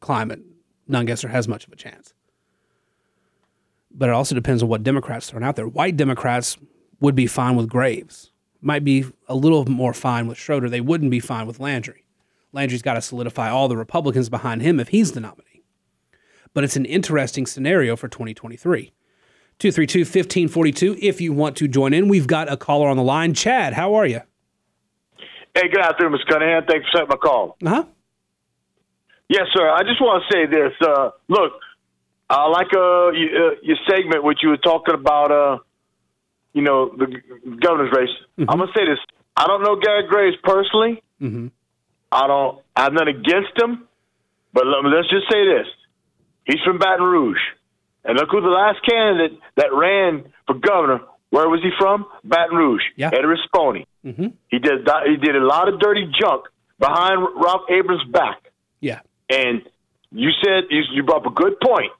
climate, 0.00 0.40
Nungesser 0.90 1.30
has 1.30 1.46
much 1.46 1.68
of 1.68 1.72
a 1.72 1.76
chance. 1.76 2.14
But 3.92 4.08
it 4.08 4.16
also 4.16 4.34
depends 4.34 4.60
on 4.60 4.68
what 4.68 4.82
Democrats 4.82 5.30
thrown 5.30 5.44
out 5.44 5.54
there. 5.54 5.68
White 5.68 5.96
Democrats 5.96 6.56
would 6.98 7.14
be 7.14 7.28
fine 7.28 7.54
with 7.54 7.68
Graves, 7.68 8.32
might 8.60 8.82
be 8.82 9.04
a 9.28 9.36
little 9.36 9.64
more 9.66 9.94
fine 9.94 10.26
with 10.26 10.36
Schroder. 10.36 10.68
They 10.68 10.80
wouldn't 10.80 11.12
be 11.12 11.20
fine 11.20 11.46
with 11.46 11.60
Landry. 11.60 12.04
Landry's 12.52 12.82
got 12.82 12.94
to 12.94 13.02
solidify 13.02 13.48
all 13.48 13.68
the 13.68 13.76
Republicans 13.76 14.28
behind 14.28 14.62
him 14.62 14.80
if 14.80 14.88
he's 14.88 15.12
the 15.12 15.20
nominee. 15.20 15.62
But 16.54 16.64
it's 16.64 16.76
an 16.76 16.86
interesting 16.86 17.46
scenario 17.46 17.94
for 17.94 18.08
2023. 18.08 18.90
232 19.58 20.00
1542 20.00 20.96
if 21.00 21.20
you 21.20 21.32
want 21.32 21.56
to 21.56 21.66
join 21.66 21.92
in. 21.92 22.08
We've 22.08 22.26
got 22.26 22.50
a 22.50 22.56
caller 22.56 22.88
on 22.88 22.96
the 22.96 23.02
line. 23.02 23.34
Chad, 23.34 23.72
how 23.74 23.94
are 23.94 24.06
you? 24.06 24.20
Hey, 25.54 25.68
good 25.68 25.80
afternoon, 25.80 26.12
Mr. 26.12 26.30
Cunningham. 26.30 26.62
Thanks 26.68 26.86
for 26.90 26.98
taking 26.98 27.08
my 27.10 27.16
call. 27.16 27.56
Uh 27.64 27.68
huh. 27.68 27.84
Yes, 29.28 29.46
sir. 29.52 29.68
I 29.68 29.82
just 29.82 30.00
want 30.00 30.22
to 30.22 30.34
say 30.34 30.46
this. 30.46 30.72
Uh, 30.80 31.10
look, 31.28 31.52
I 32.30 32.48
like 32.48 32.68
uh, 32.74 33.10
you, 33.10 33.28
uh, 33.34 33.54
your 33.62 33.76
segment, 33.88 34.22
which 34.22 34.38
you 34.42 34.50
were 34.50 34.58
talking 34.58 34.94
about, 34.94 35.32
uh, 35.32 35.58
you 36.52 36.62
know, 36.62 36.94
the 36.96 37.06
governor's 37.60 37.92
race. 37.92 38.14
Mm-hmm. 38.38 38.48
I'm 38.48 38.58
going 38.58 38.70
to 38.72 38.78
say 38.78 38.86
this. 38.86 38.98
I 39.36 39.46
don't 39.46 39.62
know 39.62 39.76
Gary 39.76 40.06
Graves 40.08 40.36
personally. 40.42 41.02
Mm-hmm. 41.20 41.48
I 42.12 42.26
don't. 42.26 42.60
I'm 42.76 42.94
not 42.94 43.08
against 43.08 43.58
him, 43.60 43.88
but 44.52 44.64
let's 44.66 45.10
just 45.10 45.30
say 45.30 45.44
this: 45.44 45.66
he's 46.44 46.60
from 46.64 46.78
Baton 46.78 47.04
Rouge. 47.04 47.40
And 48.08 48.16
look 48.16 48.30
who 48.30 48.40
the 48.40 48.48
last 48.48 48.78
candidate 48.88 49.38
that 49.56 49.68
ran 49.72 50.24
for 50.46 50.54
governor. 50.54 51.00
Where 51.28 51.46
was 51.46 51.60
he 51.62 51.68
from? 51.78 52.06
Baton 52.24 52.56
Rouge. 52.56 52.82
Yeah. 52.96 53.10
Eddie 53.12 53.28
Rispone. 53.28 53.84
Mm-hmm. 54.04 54.28
He 54.48 54.58
did 54.58 54.88
he 55.06 55.16
did 55.16 55.36
a 55.36 55.44
lot 55.44 55.68
of 55.68 55.78
dirty 55.78 56.10
junk 56.18 56.46
behind 56.78 57.20
Ralph 57.36 57.68
Abraham's 57.68 58.10
back. 58.10 58.50
Yeah. 58.80 59.00
And 59.28 59.60
you 60.10 60.30
said 60.42 60.64
you, 60.70 60.82
you 60.90 61.02
brought 61.02 61.26
up 61.26 61.32
a 61.32 61.34
good 61.34 61.60
point. 61.60 61.92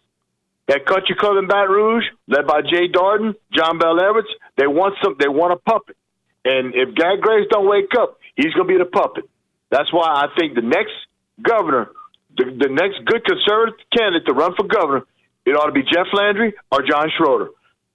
That 0.67 0.87
country 0.87 1.15
club 1.15 1.37
in 1.37 1.47
Baton 1.47 1.71
Rouge, 1.71 2.05
led 2.27 2.47
by 2.47 2.63
Jay 2.63 2.89
Dardenne, 2.89 3.35
John 3.53 3.79
Bel 3.79 4.01
Edwards, 4.01 4.29
they 4.57 4.67
want 4.67 4.95
some. 5.05 5.17
They 5.19 5.29
want 5.29 5.53
a 5.53 5.57
puppet. 5.57 5.97
And 6.45 6.75
if 6.75 6.95
Guy 6.95 7.17
Graves 7.21 7.49
don't 7.51 7.69
wake 7.69 7.93
up, 7.99 8.19
he's 8.35 8.55
going 8.55 8.67
to 8.67 8.73
be 8.73 8.79
the 8.79 8.89
puppet. 8.89 9.25
That's 9.71 9.93
why 9.93 10.09
I 10.09 10.29
think 10.39 10.55
the 10.55 10.63
next 10.63 10.93
governor, 11.43 11.91
the, 12.37 12.45
the 12.45 12.69
next 12.69 13.05
good 13.05 13.25
conservative 13.27 13.79
candidate 13.95 14.27
to 14.27 14.33
run 14.33 14.55
for 14.57 14.67
governor 14.67 15.05
it 15.49 15.57
ought 15.57 15.67
to 15.67 15.73
be 15.73 15.83
Jeff 15.83 16.07
Landry 16.13 16.55
or 16.71 16.83
John 16.83 17.11
Schroder. 17.17 17.49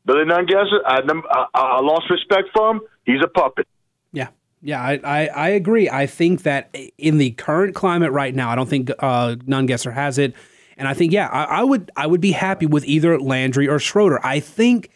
Billy 0.05 0.25
Nungesser, 0.25 0.79
I, 0.85 0.99
I, 1.31 1.45
I 1.53 1.81
lost 1.81 2.09
respect 2.09 2.49
for 2.53 2.71
him. 2.71 2.81
He's 3.05 3.21
a 3.23 3.27
puppet. 3.27 3.67
Yeah. 4.11 4.27
Yeah, 4.61 4.81
I, 4.81 4.99
I, 5.03 5.27
I, 5.27 5.49
agree. 5.49 5.89
I 5.89 6.07
think 6.07 6.43
that 6.43 6.75
in 6.97 7.17
the 7.17 7.31
current 7.31 7.75
climate 7.75 8.11
right 8.11 8.33
now, 8.33 8.49
I 8.49 8.55
don't 8.55 8.69
think 8.69 8.89
uh, 8.99 9.35
Nungesser 9.45 9.93
has 9.93 10.17
it, 10.17 10.35
and 10.77 10.87
I 10.87 10.93
think 10.93 11.11
yeah, 11.11 11.27
I, 11.27 11.59
I, 11.59 11.63
would 11.63 11.91
I 11.97 12.07
would 12.07 12.21
be 12.21 12.31
happy 12.31 12.65
with 12.65 12.85
either 12.85 13.19
Landry 13.19 13.67
or 13.67 13.77
Schroder. 13.77 14.25
I 14.25 14.39
think 14.39 14.89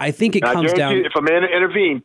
I 0.00 0.10
think 0.10 0.34
it 0.34 0.42
comes 0.42 0.72
down. 0.72 0.96
If 0.96 1.12
a 1.16 1.22
man 1.22 1.42
going 1.42 1.42
to 1.42 1.56
intervene, 1.56 2.02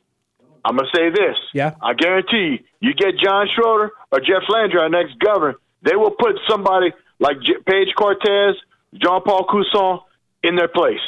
I'm 0.64 0.78
going 0.78 0.88
to 0.92 0.98
say 0.98 1.10
this. 1.10 1.36
Yeah, 1.52 1.74
I 1.82 1.96
guarantee 1.96 2.60
you, 2.80 2.90
you 2.90 2.94
get 2.94 3.18
John 3.18 3.48
Schroder 3.56 3.92
or 4.12 4.20
Jeff 4.20 4.44
Landry, 4.48 4.80
our 4.80 4.90
next 4.90 5.18
governor, 5.18 5.56
they 5.82 5.96
will 5.96 6.12
put 6.12 6.36
somebody 6.48 6.94
like 7.20 7.38
J- 7.42 7.58
Page 7.66 7.90
Cortez 7.98 8.56
Jean 9.02 9.22
Paul 9.24 9.46
Coussan 9.48 10.00
in 10.44 10.56
their 10.56 10.68
place. 10.68 11.00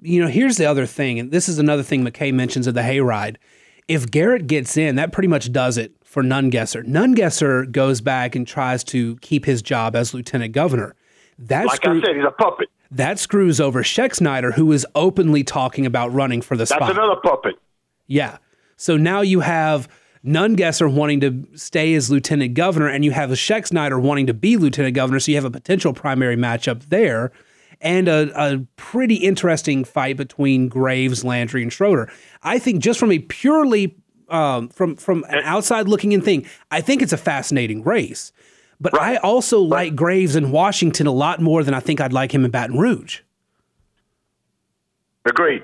You 0.00 0.22
know, 0.22 0.28
here's 0.28 0.56
the 0.56 0.66
other 0.66 0.86
thing, 0.86 1.18
and 1.18 1.30
this 1.30 1.48
is 1.48 1.58
another 1.58 1.82
thing 1.82 2.04
McKay 2.04 2.32
mentions 2.32 2.66
of 2.66 2.74
the 2.74 2.82
hayride. 2.82 3.36
If 3.88 4.10
Garret 4.10 4.46
gets 4.46 4.76
in, 4.76 4.96
that 4.96 5.12
pretty 5.12 5.28
much 5.28 5.52
does 5.52 5.78
it 5.78 5.92
for 6.04 6.22
Nungesser. 6.22 6.84
Nungesser 6.84 7.70
goes 7.70 8.00
back 8.00 8.34
and 8.34 8.46
tries 8.46 8.82
to 8.84 9.16
keep 9.16 9.44
his 9.44 9.62
job 9.62 9.94
as 9.94 10.12
lieutenant 10.12 10.52
governor. 10.52 10.94
That 11.38 11.66
like 11.66 11.76
screw- 11.76 11.98
I 11.98 12.04
said, 12.04 12.16
he's 12.16 12.24
a 12.26 12.30
puppet. 12.30 12.68
That 12.90 13.18
screws 13.18 13.60
over 13.60 13.82
Schexnayder, 13.82 14.54
who 14.54 14.70
is 14.72 14.86
openly 14.94 15.44
talking 15.44 15.86
about 15.86 16.12
running 16.12 16.40
for 16.40 16.56
the 16.56 16.62
That's 16.62 16.70
spot. 16.70 16.88
That's 16.88 16.98
another 16.98 17.20
puppet. 17.20 17.54
Yeah. 18.06 18.38
So 18.76 18.96
now 18.96 19.22
you 19.22 19.40
have 19.40 19.88
Nungesser 20.26 20.92
wanting 20.92 21.20
to 21.20 21.46
stay 21.54 21.94
as 21.94 22.10
lieutenant 22.10 22.54
governor, 22.54 22.88
and 22.88 23.04
you 23.04 23.12
have 23.12 23.30
a 23.30 23.34
Schexnayder 23.34 24.00
wanting 24.00 24.26
to 24.26 24.34
be 24.34 24.56
lieutenant 24.56 24.94
governor. 24.94 25.20
So 25.20 25.30
you 25.30 25.36
have 25.36 25.44
a 25.44 25.50
potential 25.50 25.92
primary 25.92 26.36
matchup 26.36 26.88
there, 26.88 27.32
and 27.80 28.08
a, 28.08 28.30
a 28.34 28.58
pretty 28.76 29.16
interesting 29.16 29.84
fight 29.84 30.16
between 30.16 30.68
Graves, 30.68 31.24
Landry, 31.24 31.62
and 31.62 31.72
Schroder. 31.72 32.10
I 32.42 32.58
think 32.58 32.82
just 32.82 32.98
from 32.98 33.12
a 33.12 33.20
purely 33.20 33.96
um, 34.28 34.68
from 34.68 34.96
from 34.96 35.24
an 35.28 35.40
outside 35.44 35.88
looking 35.88 36.12
in 36.12 36.20
thing, 36.20 36.46
I 36.70 36.80
think 36.80 37.02
it's 37.02 37.12
a 37.12 37.18
fascinating 37.18 37.84
race. 37.84 38.32
But 38.80 38.92
right. 38.92 39.14
I 39.14 39.16
also 39.16 39.62
right. 39.62 39.86
like 39.88 39.96
Graves 39.96 40.36
in 40.36 40.50
Washington 40.50 41.06
a 41.06 41.12
lot 41.12 41.40
more 41.40 41.62
than 41.62 41.72
I 41.72 41.80
think 41.80 42.00
I'd 42.00 42.12
like 42.12 42.32
him 42.32 42.44
in 42.44 42.50
Baton 42.50 42.78
Rouge. 42.78 43.20
Agreed. 45.24 45.62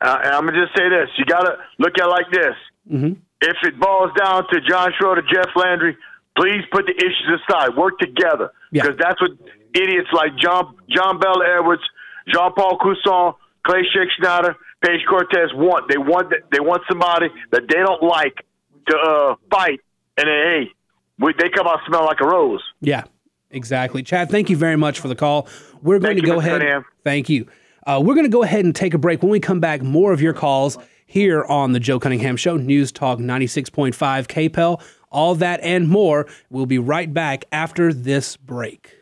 Uh, 0.00 0.18
and 0.22 0.34
I'm 0.34 0.44
gonna 0.44 0.64
just 0.64 0.76
say 0.76 0.88
this: 0.88 1.08
you 1.18 1.24
gotta 1.24 1.56
look 1.78 1.92
at 1.98 2.06
it 2.06 2.10
like 2.10 2.30
this. 2.30 2.54
Mm-hmm. 2.90 3.20
If 3.40 3.56
it 3.62 3.78
boils 3.78 4.10
down 4.18 4.44
to 4.50 4.60
John 4.68 4.92
Schroder, 4.98 5.22
Jeff 5.22 5.50
Landry, 5.54 5.96
please 6.36 6.62
put 6.72 6.86
the 6.86 6.94
issues 6.94 7.40
aside. 7.48 7.76
Work 7.76 7.98
together 7.98 8.50
because 8.72 8.94
yeah. 8.98 9.04
that's 9.08 9.20
what 9.20 9.32
idiots 9.74 10.08
like 10.12 10.36
John 10.42 10.74
John 10.88 11.18
Bel 11.18 11.42
Edwards, 11.42 11.82
Jean 12.28 12.52
Paul 12.52 12.78
Coussan, 12.78 13.34
Clay 13.66 13.82
Schexnayder, 13.94 14.54
Page 14.84 15.00
Cortez 15.08 15.50
want. 15.54 15.88
They 15.88 15.98
want 15.98 16.32
they 16.50 16.60
want 16.60 16.82
somebody 16.88 17.28
that 17.50 17.62
they 17.68 17.78
don't 17.78 18.02
like 18.02 18.44
to 18.88 18.96
uh, 18.96 19.34
fight, 19.50 19.80
and 20.16 20.26
then 20.28 20.42
hey, 20.44 20.70
we, 21.18 21.34
they 21.38 21.48
come 21.50 21.66
out 21.66 21.80
smell 21.86 22.04
like 22.04 22.20
a 22.20 22.26
rose. 22.26 22.62
Yeah, 22.80 23.04
exactly. 23.50 24.02
Chad, 24.02 24.30
thank 24.30 24.48
you 24.48 24.56
very 24.56 24.76
much 24.76 25.00
for 25.00 25.08
the 25.08 25.16
call. 25.16 25.48
We're 25.82 25.98
going 25.98 26.16
thank 26.16 26.24
to 26.24 26.32
go 26.32 26.38
ahead. 26.38 26.60
Cunningham. 26.60 26.84
Thank 27.04 27.28
you. 27.28 27.48
Uh, 27.86 28.02
we're 28.04 28.14
going 28.14 28.26
to 28.26 28.32
go 28.32 28.42
ahead 28.42 28.64
and 28.64 28.74
take 28.74 28.94
a 28.94 28.98
break. 28.98 29.22
When 29.22 29.30
we 29.30 29.38
come 29.38 29.60
back, 29.60 29.80
more 29.80 30.12
of 30.12 30.20
your 30.20 30.32
calls 30.32 30.76
here 31.06 31.44
on 31.44 31.72
the 31.72 31.80
Joe 31.80 31.98
Cunningham 31.98 32.36
Show, 32.36 32.56
News 32.56 32.92
Talk 32.92 33.18
96.5 33.18 33.94
KPEL. 33.94 34.82
All 35.10 35.34
that 35.36 35.60
and 35.60 35.88
more. 35.88 36.26
We'll 36.50 36.66
be 36.66 36.78
right 36.78 37.12
back 37.12 37.44
after 37.52 37.92
this 37.92 38.36
break. 38.36 38.92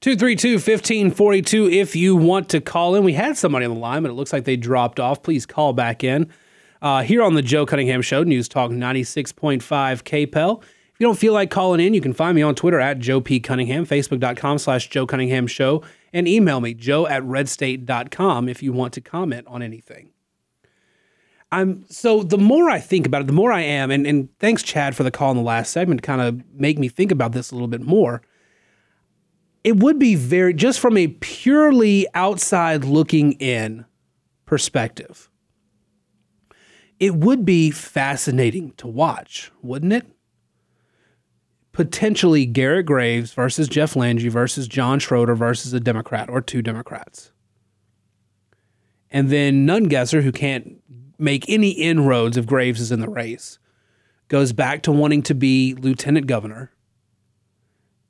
232 0.00 0.54
1542 0.54 1.68
if 1.68 1.94
you 1.94 2.16
want 2.16 2.48
to 2.48 2.60
call 2.60 2.94
in. 2.94 3.04
We 3.04 3.12
had 3.12 3.36
somebody 3.36 3.66
on 3.66 3.74
the 3.74 3.80
line, 3.80 4.02
but 4.02 4.10
it 4.10 4.14
looks 4.14 4.32
like 4.32 4.44
they 4.44 4.56
dropped 4.56 4.98
off. 4.98 5.22
Please 5.22 5.44
call 5.44 5.74
back 5.74 6.02
in. 6.02 6.30
Uh, 6.80 7.02
here 7.02 7.22
on 7.22 7.34
the 7.34 7.42
Joe 7.42 7.66
Cunningham 7.66 8.00
Show, 8.00 8.22
News 8.22 8.48
Talk 8.48 8.70
96.5 8.70 9.60
KPEL. 9.60 10.62
If 10.62 11.00
you 11.00 11.06
don't 11.06 11.18
feel 11.18 11.34
like 11.34 11.50
calling 11.50 11.80
in, 11.80 11.92
you 11.92 12.00
can 12.00 12.14
find 12.14 12.34
me 12.34 12.40
on 12.40 12.54
Twitter 12.54 12.80
at 12.80 12.98
Joe 12.98 13.20
P. 13.20 13.40
Cunningham, 13.40 13.84
Facebook.com 13.84 14.58
slash 14.58 14.88
Joe 14.88 15.06
Cunningham 15.06 15.46
Show, 15.46 15.82
and 16.12 16.26
email 16.26 16.60
me, 16.60 16.72
joe 16.72 17.06
at 17.06 17.22
redstate.com, 17.22 18.48
if 18.48 18.62
you 18.62 18.72
want 18.72 18.94
to 18.94 19.00
comment 19.02 19.46
on 19.46 19.62
anything. 19.62 20.10
I'm 21.52 21.84
so 21.88 22.22
the 22.22 22.38
more 22.38 22.70
I 22.70 22.78
think 22.78 23.06
about 23.06 23.22
it, 23.22 23.26
the 23.26 23.32
more 23.32 23.52
I 23.52 23.62
am, 23.62 23.90
and, 23.90 24.06
and 24.06 24.28
thanks, 24.38 24.62
Chad, 24.62 24.94
for 24.94 25.02
the 25.02 25.10
call 25.10 25.32
in 25.32 25.36
the 25.36 25.42
last 25.42 25.72
segment 25.72 26.02
to 26.02 26.06
kind 26.06 26.20
of 26.20 26.42
make 26.54 26.78
me 26.78 26.88
think 26.88 27.10
about 27.10 27.32
this 27.32 27.50
a 27.50 27.54
little 27.54 27.68
bit 27.68 27.82
more. 27.82 28.22
It 29.64 29.76
would 29.76 29.98
be 29.98 30.14
very, 30.14 30.54
just 30.54 30.80
from 30.80 30.96
a 30.96 31.08
purely 31.08 32.06
outside 32.14 32.84
looking 32.84 33.32
in 33.32 33.84
perspective, 34.46 35.28
it 36.98 37.14
would 37.14 37.44
be 37.44 37.70
fascinating 37.70 38.72
to 38.78 38.86
watch, 38.86 39.50
wouldn't 39.60 39.92
it? 39.92 40.06
potentially 41.72 42.46
Garret 42.46 42.86
Graves 42.86 43.32
versus 43.32 43.68
Jeff 43.68 43.96
Landry 43.96 44.28
versus 44.28 44.68
John 44.68 44.98
Schroder 44.98 45.34
versus 45.34 45.72
a 45.72 45.80
Democrat 45.80 46.28
or 46.28 46.40
two 46.40 46.62
Democrats. 46.62 47.32
And 49.10 49.30
then 49.30 49.66
Nungesser, 49.66 50.22
who 50.22 50.32
can't 50.32 50.82
make 51.20 51.48
any 51.48 51.70
inroads 51.70 52.36
if 52.36 52.46
Graves 52.46 52.80
is 52.80 52.92
in 52.92 53.00
the 53.00 53.08
race, 53.08 53.58
goes 54.28 54.52
back 54.52 54.82
to 54.82 54.92
wanting 54.92 55.22
to 55.22 55.34
be 55.34 55.74
lieutenant 55.74 56.26
governor. 56.26 56.72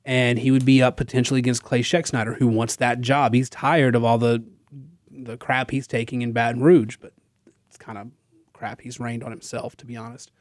And 0.03 0.39
he 0.39 0.49
would 0.49 0.65
be 0.65 0.81
up 0.81 0.97
potentially 0.97 1.39
against 1.39 1.63
Clay 1.63 1.81
Schexnayder, 1.81 2.37
who 2.37 2.47
wants 2.47 2.75
that 2.77 3.01
job. 3.01 3.33
He's 3.33 3.49
tired 3.49 3.95
of 3.95 4.03
all 4.03 4.17
the 4.17 4.43
the 5.13 5.37
crap 5.37 5.69
he's 5.69 5.85
taking 5.85 6.23
in 6.23 6.31
Baton 6.31 6.63
Rouge, 6.63 6.97
but 6.99 7.13
it's 7.67 7.77
kind 7.77 7.97
of 7.97 8.07
crap 8.53 8.81
he's 8.81 8.99
rained 8.99 9.23
on 9.23 9.29
himself, 9.29 9.75
to 9.77 9.85
be 9.85 9.95
honest 9.95 10.31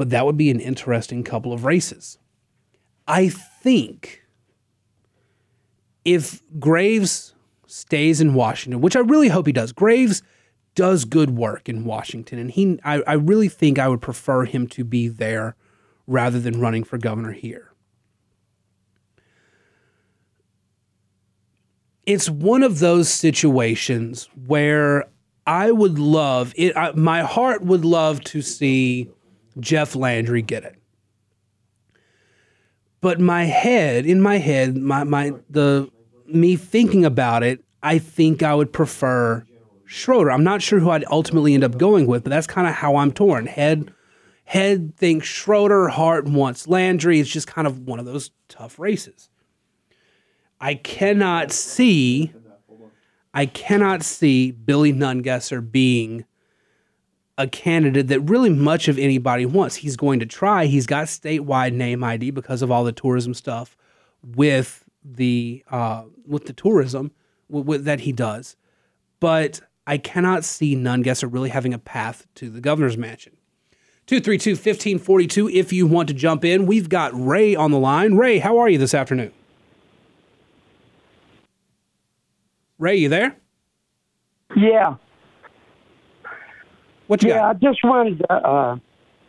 but 0.00 0.08
that 0.08 0.24
would 0.24 0.38
be 0.38 0.48
an 0.48 0.60
interesting 0.60 1.22
couple 1.22 1.52
of 1.52 1.66
races. 1.66 2.16
I 3.06 3.28
think 3.28 4.22
if 6.06 6.40
Graves 6.58 7.34
stays 7.66 8.18
in 8.18 8.32
Washington, 8.32 8.80
which 8.80 8.96
I 8.96 9.00
really 9.00 9.28
hope 9.28 9.44
he 9.44 9.52
does, 9.52 9.72
Graves 9.72 10.22
does 10.80 11.04
good 11.04 11.36
work 11.36 11.68
in 11.68 11.84
Washington, 11.84 12.38
and 12.38 12.50
he 12.50 12.80
I, 12.82 13.02
I 13.02 13.12
really 13.12 13.50
think 13.50 13.78
I 13.78 13.86
would 13.86 14.00
prefer 14.00 14.46
him 14.46 14.66
to 14.68 14.82
be 14.82 15.08
there 15.08 15.54
rather 16.06 16.40
than 16.40 16.58
running 16.58 16.84
for 16.84 16.96
governor 16.96 17.32
here. 17.32 17.74
It's 22.06 22.30
one 22.30 22.62
of 22.62 22.78
those 22.78 23.10
situations 23.10 24.30
where 24.46 25.04
I 25.46 25.70
would 25.70 25.98
love 25.98 26.54
it. 26.56 26.74
I, 26.74 26.92
my 26.92 27.24
heart 27.24 27.60
would 27.62 27.84
love 27.84 28.22
to 28.32 28.40
see 28.40 29.10
Jeff 29.58 29.94
Landry 29.94 30.40
get 30.40 30.64
it. 30.64 30.76
But 33.02 33.20
my 33.20 33.44
head, 33.44 34.06
in 34.06 34.22
my 34.22 34.38
head, 34.38 34.78
my 34.78 35.04
my 35.04 35.32
the 35.50 35.90
me 36.26 36.56
thinking 36.56 37.04
about 37.04 37.42
it, 37.42 37.62
I 37.82 37.98
think 37.98 38.42
I 38.42 38.54
would 38.54 38.72
prefer 38.72 39.44
Schroder. 39.92 40.30
I'm 40.30 40.44
not 40.44 40.62
sure 40.62 40.78
who 40.78 40.90
I'd 40.90 41.04
ultimately 41.10 41.52
end 41.52 41.64
up 41.64 41.76
going 41.76 42.06
with, 42.06 42.22
but 42.22 42.30
that's 42.30 42.46
kind 42.46 42.68
of 42.68 42.74
how 42.74 42.94
I'm 42.94 43.10
torn. 43.10 43.46
Head 43.46 43.92
head 44.44 44.96
thinks 44.96 45.26
Schroder, 45.26 45.88
heart 45.88 46.26
wants 46.26 46.68
Landry. 46.68 47.18
It's 47.18 47.28
just 47.28 47.48
kind 47.48 47.66
of 47.66 47.88
one 47.88 47.98
of 47.98 48.06
those 48.06 48.30
tough 48.48 48.78
races. 48.78 49.30
I 50.60 50.76
cannot 50.76 51.50
see 51.50 52.32
I 53.34 53.46
cannot 53.46 54.04
see 54.04 54.52
Billy 54.52 54.92
Nungesser 54.92 55.68
being 55.68 56.24
a 57.36 57.48
candidate 57.48 58.06
that 58.06 58.20
really 58.20 58.50
much 58.50 58.86
of 58.86 58.96
anybody 58.96 59.44
wants. 59.44 59.74
He's 59.74 59.96
going 59.96 60.20
to 60.20 60.26
try. 60.26 60.66
He's 60.66 60.86
got 60.86 61.06
statewide 61.06 61.72
name 61.72 62.04
ID 62.04 62.30
because 62.30 62.62
of 62.62 62.70
all 62.70 62.84
the 62.84 62.92
tourism 62.92 63.34
stuff 63.34 63.76
with 64.24 64.84
the 65.04 65.64
uh, 65.68 66.04
with 66.28 66.46
the 66.46 66.52
tourism 66.52 67.10
that 67.50 68.00
he 68.00 68.12
does. 68.12 68.54
But 69.18 69.62
I 69.90 69.98
cannot 69.98 70.44
see 70.44 70.76
Nungesser 70.76 71.28
really 71.28 71.50
having 71.50 71.74
a 71.74 71.78
path 71.78 72.24
to 72.36 72.48
the 72.48 72.60
governor's 72.60 72.96
mansion. 72.96 73.36
232 74.06 74.52
1542 74.52 75.48
if 75.48 75.72
you 75.72 75.84
want 75.84 76.06
to 76.06 76.14
jump 76.14 76.44
in. 76.44 76.64
We've 76.66 76.88
got 76.88 77.10
Ray 77.12 77.56
on 77.56 77.72
the 77.72 77.78
line. 77.78 78.14
Ray, 78.14 78.38
how 78.38 78.58
are 78.58 78.68
you 78.68 78.78
this 78.78 78.94
afternoon? 78.94 79.32
Ray, 82.78 82.98
you 82.98 83.08
there? 83.08 83.34
Yeah. 84.56 84.94
What 87.08 87.24
you 87.24 87.30
yeah, 87.30 87.38
got? 87.38 87.56
I 87.56 87.58
just 87.58 87.80
wanted 87.82 88.18
to 88.20 88.32
uh, 88.32 88.76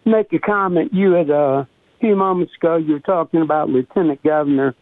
make 0.05 0.31
a 0.31 0.37
comment. 0.37 0.93
You 0.93 1.13
had 1.13 1.31
uh, 1.31 1.33
a 1.33 1.67
few 1.99 2.15
moments 2.15 2.53
ago, 2.61 2.75
you 2.75 2.93
were 2.93 2.99
talking 2.99 3.41
about 3.41 3.69
Lieutenant 3.69 4.21
Governor. 4.21 4.75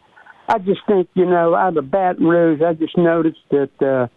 I 0.49 0.57
just 0.57 0.81
think, 0.87 1.09
you 1.13 1.25
know, 1.25 1.53
out 1.53 1.77
of 1.77 1.91
Baton 1.91 2.25
Rouge, 2.25 2.61
I 2.61 2.73
just 2.73 2.97
noticed 2.97 3.37
that 3.51 3.69
uh, 3.81 4.07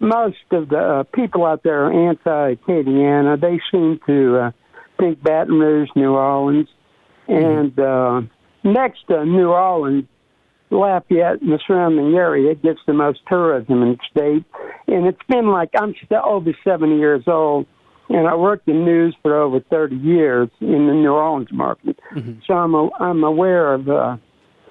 most 0.00 0.36
of 0.50 0.68
the 0.68 0.78
uh, 0.78 1.02
people 1.14 1.46
out 1.46 1.62
there 1.62 1.86
are 1.86 2.10
anti-Acadiana. 2.10 3.40
They 3.40 3.58
seem 3.72 3.98
to 4.06 4.36
uh, 4.36 4.50
think 5.00 5.22
Baton 5.22 5.58
Rouge, 5.58 5.88
New 5.96 6.12
Orleans, 6.12 6.68
and 7.26 7.78
uh, 7.80 8.20
next 8.64 9.06
to 9.08 9.24
New 9.24 9.48
Orleans, 9.48 10.04
Lafayette 10.70 11.40
and 11.40 11.52
the 11.52 11.58
surrounding 11.66 12.14
area 12.14 12.50
it 12.50 12.62
gets 12.62 12.80
the 12.86 12.92
most 12.92 13.20
tourism 13.26 13.82
in 13.82 13.92
the 13.92 13.98
state. 14.10 14.44
And 14.86 15.06
it's 15.06 15.22
been 15.26 15.48
like 15.48 15.70
I'm 15.74 15.94
still 16.04 16.22
over 16.22 16.52
70 16.64 16.98
years 16.98 17.24
old 17.26 17.66
and 18.10 18.26
I 18.26 18.34
worked 18.34 18.68
in 18.68 18.84
news 18.84 19.16
for 19.22 19.34
over 19.34 19.60
30 19.60 19.96
years 19.96 20.48
in 20.60 20.86
the 20.86 20.92
New 20.92 21.12
Orleans 21.12 21.52
market. 21.52 21.98
Mm-hmm. 22.14 22.40
So 22.46 22.54
I'm 22.54 22.74
a, 22.74 22.90
I'm 22.98 23.24
aware 23.24 23.74
of 23.74 23.88
uh, 23.88 24.16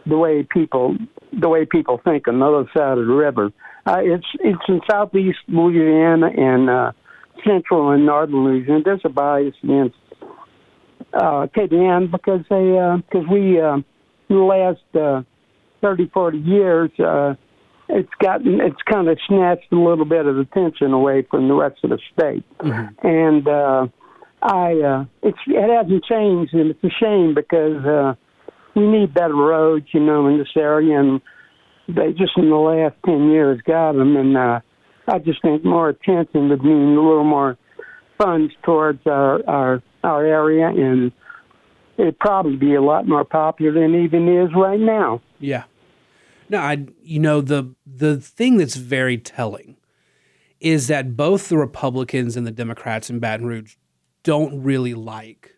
the 0.07 0.17
way 0.17 0.43
people 0.43 0.95
the 1.39 1.49
way 1.49 1.65
people 1.65 1.99
think 2.03 2.27
on 2.27 2.39
the 2.39 2.45
other 2.45 2.69
side 2.75 2.97
of 2.97 3.07
the 3.07 3.13
river. 3.13 3.51
Uh, 3.85 3.99
it's 3.99 4.27
it's 4.39 4.61
in 4.67 4.81
southeast 4.89 5.39
Louisiana 5.47 6.27
and 6.27 6.69
uh, 6.69 6.91
central 7.45 7.91
and 7.91 8.05
northern 8.05 8.43
Louisiana. 8.43 8.81
There's 8.83 9.01
a 9.05 9.09
bias 9.09 9.55
against 9.63 9.95
uh, 11.13 11.47
KDN 11.55 12.11
because 12.11 12.41
they 12.49 13.01
because 13.09 13.27
uh, 13.27 13.33
we 13.33 13.59
uh, 13.59 13.77
in 14.29 14.35
the 14.35 14.35
last 14.35 14.95
uh, 14.95 15.23
30 15.81 16.09
40 16.13 16.37
years. 16.39 16.91
Uh, 16.99 17.35
it's 17.89 18.11
gotten 18.19 18.59
it's 18.59 18.81
kind 18.91 19.07
of 19.07 19.17
snatched 19.27 19.71
a 19.71 19.75
little 19.75 20.05
bit 20.05 20.25
of 20.25 20.37
attention 20.37 20.91
away 20.91 21.25
from 21.29 21.47
the 21.47 21.53
rest 21.53 21.83
of 21.83 21.91
the 21.91 21.99
state, 22.13 22.43
mm-hmm. 22.59 23.07
and 23.07 23.47
uh, 23.47 23.87
I 24.41 24.73
uh, 24.81 25.05
it's 25.23 25.37
it 25.47 25.69
hasn't 25.69 26.03
changed, 26.03 26.53
and 26.53 26.71
it's 26.71 26.83
a 26.83 26.89
shame 26.89 27.33
because 27.33 27.85
uh, 27.85 28.15
we 28.77 28.87
need 28.87 29.13
better 29.13 29.35
roads, 29.35 29.87
you 29.91 29.99
know, 29.99 30.27
in 30.27 30.37
this 30.37 30.47
area, 30.55 30.99
and 30.99 31.21
they 31.87 32.11
just 32.11 32.37
in 32.37 32.49
the 32.49 32.55
last 32.55 32.95
ten 33.05 33.29
years 33.29 33.59
got 33.65 33.93
them, 33.93 34.15
and 34.15 34.37
uh, 34.37 34.59
I 35.07 35.19
just 35.19 35.41
think 35.41 35.65
more 35.65 35.89
attention 35.89 36.49
would 36.49 36.63
mean 36.63 36.95
a 36.95 37.01
little 37.01 37.23
more 37.23 37.57
funds 38.17 38.53
towards 38.63 39.05
our 39.07 39.41
our 39.49 39.83
our 40.03 40.25
area, 40.25 40.67
and 40.67 41.11
it'd 41.97 42.19
probably 42.19 42.55
be 42.55 42.75
a 42.75 42.81
lot 42.81 43.07
more 43.07 43.25
popular 43.25 43.73
than 43.73 43.95
it 43.95 44.03
even 44.03 44.27
is 44.27 44.49
right 44.55 44.79
now. 44.79 45.21
Yeah. 45.39 45.63
No, 46.49 46.59
I 46.59 46.85
you 47.01 47.19
know 47.19 47.41
the 47.41 47.73
the 47.85 48.17
thing 48.17 48.57
that's 48.57 48.75
very 48.75 49.17
telling 49.17 49.75
is 50.59 50.87
that 50.87 51.15
both 51.15 51.49
the 51.49 51.57
Republicans 51.57 52.35
and 52.37 52.47
the 52.47 52.51
Democrats 52.51 53.09
in 53.09 53.19
Baton 53.19 53.45
Rouge 53.45 53.75
don't 54.23 54.61
really 54.63 54.93
like 54.93 55.55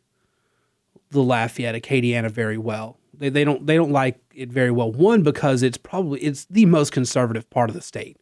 the 1.10 1.24
Lafayette 1.24 1.76
Acadiana 1.76 2.30
very 2.30 2.58
well. 2.58 2.98
They, 3.20 3.30
they 3.30 3.44
don't 3.44 3.68
they 3.68 3.76
don't 3.76 3.92
like 3.92 4.20
it 4.34 4.50
very 4.50 4.72
well. 4.72 4.92
One 4.92 5.22
because 5.22 5.62
it's 5.62 5.78
probably 5.78 6.22
it's 6.22 6.46
the 6.46 6.66
most 6.66 6.92
conservative 6.92 7.50
part 7.50 7.70
of 7.70 7.76
the 7.76 7.82
state, 7.82 8.18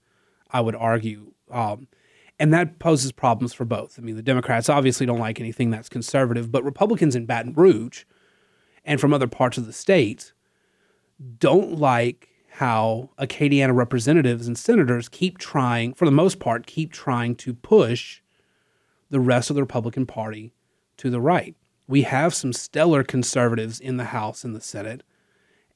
I 0.52 0.60
would 0.60 0.76
argue, 0.76 1.32
um, 1.52 1.88
and 2.40 2.54
that 2.54 2.80
poses 2.80 3.12
problems 3.12 3.54
for 3.54 3.64
both. 3.64 3.98
I 3.98 4.02
mean, 4.02 4.16
the 4.16 4.22
Democrats 4.22 4.70
obviously 4.70 5.06
don't 5.06 5.20
like 5.20 5.40
anything 5.40 5.70
that's 5.70 5.90
conservative, 5.90 6.52
but 6.52 6.64
Republicans 6.64 7.16
in 7.16 7.26
Baton 7.26 7.54
Rouge 7.54 8.04
and 8.84 9.00
from 9.00 9.14
other 9.14 9.28
parts 9.28 9.58
of 9.58 9.66
the 9.66 9.74
state 9.74 10.34
don't 11.40 11.78
like 11.78 12.30
how 12.52 13.12
Acadiana 13.20 13.76
representatives 13.76 14.48
and 14.48 14.58
senators 14.58 15.10
keep 15.10 15.38
trying, 15.38 15.94
for 15.94 16.06
the 16.06 16.12
most 16.12 16.40
part, 16.40 16.66
keep 16.66 16.92
trying 16.92 17.36
to 17.36 17.54
push 17.54 18.22
the 19.12 19.20
rest 19.20 19.50
of 19.50 19.56
the 19.56 19.62
Republican 19.62 20.08
Party 20.08 20.54
to 20.98 21.12
the 21.12 21.22
right. 21.22 21.56
We 21.88 22.02
have 22.04 22.34
some 22.34 22.54
stellar 22.54 23.04
conservatives 23.04 23.80
in 23.80 23.98
the 23.98 24.06
House 24.06 24.44
and 24.44 24.56
the 24.56 24.62
Senate, 24.62 25.04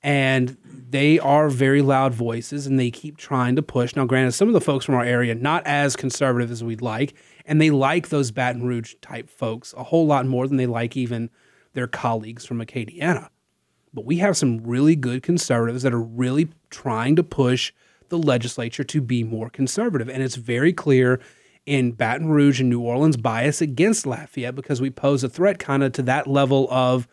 and 0.04 0.58
they 0.66 1.20
are 1.20 1.50
very 1.50 1.82
loud 1.82 2.14
voices 2.14 2.66
and 2.66 2.80
they 2.80 2.92
keep 2.92 3.18
trying 3.18 3.56
to 3.56 3.62
push. 3.62 3.96
Now, 3.96 4.06
granted, 4.06 4.32
some 4.34 4.48
of 4.48 4.54
the 4.54 4.62
folks 4.62 4.84
from 4.84 4.96
our 4.96 5.06
area, 5.06 5.36
not 5.36 5.66
as 5.66 5.96
conservative 5.96 6.52
as 6.52 6.64
we'd 6.64 6.82
like, 6.82 7.14
and 7.46 7.62
they 7.62 7.70
like 7.70 8.10
those 8.10 8.32
Baton 8.32 8.64
Rouge 8.64 8.96
type 9.02 9.30
folks 9.30 9.74
a 9.78 9.84
whole 9.84 10.06
lot 10.06 10.26
more 10.26 10.48
than 10.48 10.58
they 10.58 10.66
like 10.66 10.98
even 10.98 11.30
their 11.74 11.88
colleagues 11.88 12.46
from 12.46 12.60
Acadiana. 12.60 13.30
But 13.94 14.06
we 14.06 14.18
have 14.18 14.38
some 14.38 14.64
really 14.64 14.96
good 14.96 15.22
conservatives 15.22 15.84
that 15.84 15.94
are 15.94 16.02
really 16.02 16.50
trying 16.70 17.16
to 17.18 17.24
push 17.24 17.72
the 18.10 18.18
legislature 18.18 18.84
to 18.84 19.02
be 19.02 19.24
more 19.24 19.50
conservative. 19.50 20.10
And 20.10 20.24
it's 20.24 20.36
very 20.36 20.74
clear 20.74 21.20
in 21.66 21.92
Baton 21.92 22.30
Rouge 22.30 22.60
and 22.60 22.70
New 22.70 22.82
Orleans 22.82 23.18
bias 23.18 23.62
against 23.62 24.06
Lafayette 24.06 24.56
because 24.56 24.82
we 24.82 24.90
pose 24.90 25.24
a 25.24 25.30
threat 25.30 25.60
kind 25.60 25.84
of 25.84 25.92
to 25.94 26.02
that 26.04 26.28
level 26.28 26.68
of 26.72 27.08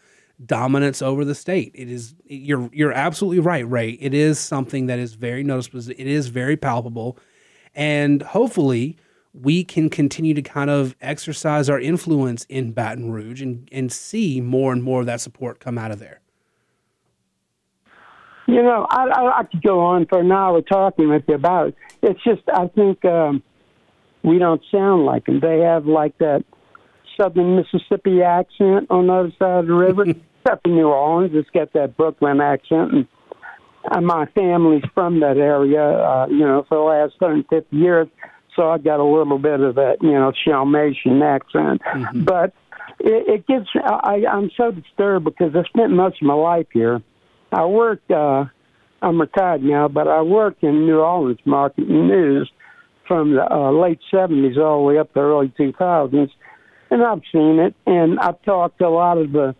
dominance 0.44 1.02
over 1.02 1.24
the 1.24 1.34
state. 1.34 1.72
It 1.74 1.90
is 1.90 2.14
you're 2.26 2.70
you're 2.72 2.92
absolutely 2.92 3.40
right, 3.40 3.68
Ray. 3.68 3.90
It 3.90 4.14
is 4.14 4.38
something 4.38 4.87
that 4.87 4.98
is 4.98 5.14
very 5.14 5.42
noticeable. 5.42 5.80
It 5.90 6.06
is 6.06 6.28
very 6.28 6.56
palpable. 6.56 7.18
And 7.74 8.22
hopefully 8.22 8.96
we 9.34 9.62
can 9.64 9.90
continue 9.90 10.34
to 10.34 10.42
kind 10.42 10.70
of 10.70 10.96
exercise 11.00 11.68
our 11.68 11.78
influence 11.78 12.44
in 12.48 12.72
Baton 12.72 13.11
Rouge 13.11 13.42
and, 13.42 13.68
and 13.70 13.92
see 13.92 14.40
more 14.40 14.72
and 14.72 14.82
more 14.82 15.00
of 15.00 15.06
that 15.06 15.20
support 15.20 15.61
come 15.61 15.78
out 15.78 15.90
of 15.90 15.98
there. 15.98 16.20
You 18.46 18.62
know, 18.62 18.87
I, 18.88 19.04
I, 19.04 19.40
I 19.40 19.44
could 19.44 19.62
go 19.62 19.80
on 19.80 20.06
for 20.06 20.20
an 20.20 20.32
hour 20.32 20.62
talking 20.62 21.11
with 21.11 21.24
you 21.28 21.34
about 21.34 21.68
it. 21.68 21.74
It's 22.02 22.24
just, 22.24 22.42
I 22.52 22.66
think 22.68 23.04
um, 23.04 23.42
we 24.28 24.38
don't 24.38 24.62
sound 24.70 25.04
like 25.04 25.26
them. 25.26 25.40
They 25.40 25.60
have 25.60 25.86
like 25.86 26.16
that 26.18 26.44
southern 27.20 27.56
Mississippi 27.56 28.22
accent 28.22 28.86
on 28.90 29.06
the 29.06 29.12
other 29.12 29.32
side 29.38 29.60
of 29.60 29.66
the 29.66 29.74
river. 29.74 30.04
Except 30.44 30.66
in 30.66 30.76
New 30.76 30.88
Orleans, 30.88 31.32
it's 31.34 31.50
got 31.50 31.72
that 31.72 31.96
Brooklyn 31.96 32.40
accent. 32.40 32.92
And, 32.92 33.08
and 33.90 34.06
my 34.06 34.26
family's 34.34 34.84
from 34.94 35.20
that 35.20 35.36
area, 35.36 35.82
uh, 35.82 36.26
you 36.28 36.38
know, 36.38 36.64
for 36.68 36.76
the 36.76 36.84
last 36.84 37.20
150 37.20 37.76
years. 37.76 38.08
So 38.54 38.70
I 38.70 38.78
got 38.78 39.00
a 39.00 39.04
little 39.04 39.38
bit 39.38 39.60
of 39.60 39.74
that, 39.76 39.96
you 40.00 40.12
know, 40.12 40.32
Chalmatian 40.44 41.22
accent. 41.22 41.82
Mm-hmm. 41.82 42.24
But 42.24 42.52
it, 43.00 43.28
it 43.28 43.46
gets, 43.46 43.66
I, 43.74 44.24
I'm 44.30 44.50
so 44.56 44.70
disturbed 44.70 45.24
because 45.24 45.54
I 45.54 45.62
spent 45.68 45.92
most 45.92 46.22
of 46.22 46.26
my 46.26 46.34
life 46.34 46.66
here. 46.72 47.02
I 47.52 47.64
worked, 47.64 48.10
uh, 48.10 48.44
I'm 49.02 49.20
retired 49.20 49.62
now, 49.62 49.88
but 49.88 50.08
I 50.08 50.22
worked 50.22 50.62
in 50.62 50.86
New 50.86 50.98
Orleans 50.98 51.38
market 51.44 51.88
news 51.88 52.50
from 53.08 53.34
the 53.34 53.50
uh, 53.50 53.72
late 53.72 53.98
70s 54.12 54.56
all 54.58 54.78
the 54.78 54.84
way 54.84 54.98
up 54.98 55.12
to 55.14 55.20
early 55.20 55.52
2000s. 55.58 56.30
And 56.90 57.02
I've 57.02 57.22
seen 57.32 57.58
it, 57.58 57.74
and 57.86 58.20
I've 58.20 58.40
talked 58.42 58.78
to 58.78 58.86
a 58.86 58.88
lot 58.88 59.18
of 59.18 59.32
the, 59.32 59.54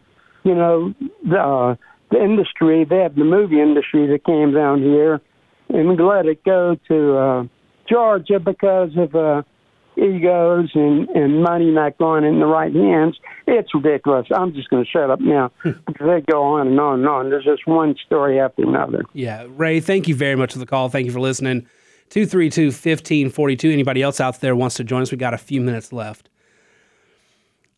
you 0.45 0.55
know, 0.55 0.95
the, 1.29 1.39
uh, 1.39 1.75
the 2.11 2.23
industry. 2.23 2.85
They 2.89 2.99
have 2.99 3.17
the 3.17 3.25
movie 3.25 3.61
industry 3.61 4.07
that 4.07 4.25
came 4.25 4.55
down 4.55 4.83
here 4.83 5.21
and 5.69 5.99
let 5.99 6.27
it 6.27 6.45
go 6.45 6.77
to 6.89 7.17
uh, 7.17 7.45
Georgia 7.89 8.41
because 8.41 8.91
of 8.97 9.15
uh, 9.15 9.43
egos 9.99 10.71
and, 10.75 11.09
and 11.11 11.43
money 11.43 11.71
not 11.71 11.99
going 11.99 12.25
in 12.25 12.39
the 12.39 12.47
right 12.47 12.75
hands. 12.75 13.19
It's 13.47 13.75
ridiculous. 13.75 14.27
I'm 14.35 14.55
just 14.55 14.71
going 14.71 14.85
to 14.85 14.91
shut 14.91 15.11
up 15.11 15.21
now 15.21 15.51
because 15.63 16.07
they 16.07 16.21
go 16.21 16.43
on 16.43 16.69
and 16.69 16.81
on 16.81 17.01
and 17.01 17.09
on. 17.09 17.31
There's 17.31 17.45
just 17.45 17.67
one 17.67 17.95
story 18.07 18.41
after 18.41 18.63
another. 18.63 19.05
Yeah. 19.13 19.47
Ray, 19.49 19.81
thank 19.81 20.09
you 20.09 20.15
very 20.15 20.37
much 20.37 20.53
for 20.53 20.59
the 20.59 20.67
call. 20.67 20.89
Thank 20.89 21.07
you 21.07 21.13
for 21.13 21.21
listening. 21.21 21.67
232 22.11 22.67
1542. 22.67 23.71
Anybody 23.71 24.03
else 24.03 24.21
out 24.21 24.41
there 24.41 24.57
wants 24.57 24.77
to 24.77 24.85
join 24.85 25.03
us? 25.03 25.11
We 25.11 25.19
got 25.19 25.35
a 25.35 25.39
few 25.39 25.61
minutes 25.61 25.93
left. 25.93 26.29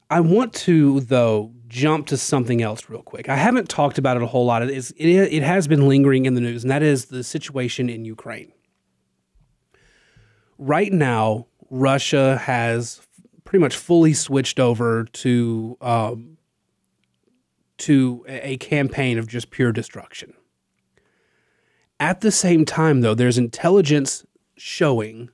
I 0.09 0.21
want 0.21 0.53
to, 0.55 1.01
though, 1.01 1.53
jump 1.69 2.09
to 2.09 2.17
something 2.17 2.61
else 2.61 2.89
real 2.89 3.03
quick. 3.03 3.29
I 3.29 3.37
haven't 3.37 3.69
talked 3.69 3.97
about 3.97 4.17
it 4.17 4.23
a 4.25 4.27
whole 4.27 4.45
lot. 4.45 4.63
It, 4.63 4.71
is, 4.71 4.91
it, 4.97 5.09
it 5.09 5.43
has 5.45 5.69
been 5.69 5.87
lingering 5.87 6.27
in 6.27 6.35
the 6.35 6.41
news, 6.41 6.65
and 6.65 6.71
that 6.71 6.83
is 6.83 7.07
the 7.07 7.23
situation 7.23 7.89
in 7.89 8.05
Ukraine. 8.05 8.53
Right 10.59 10.93
now, 10.93 11.47
Russia 11.71 12.39
has 12.39 13.01
pretty 13.45 13.61
much 13.61 13.77
fully 13.77 14.13
switched 14.13 14.59
over 14.61 15.05
to 15.05 15.77
um, 15.81 16.37
to 17.79 18.25
a 18.29 18.59
campaign 18.59 19.19
of 19.19 19.27
just 19.27 19.51
pure 19.51 19.73
destruction. 19.73 20.35
At 22.01 22.23
the 22.23 22.31
same 22.33 22.65
time, 22.65 23.03
though, 23.03 23.15
there's 23.15 23.37
intelligence 23.37 24.25
showing 24.57 25.29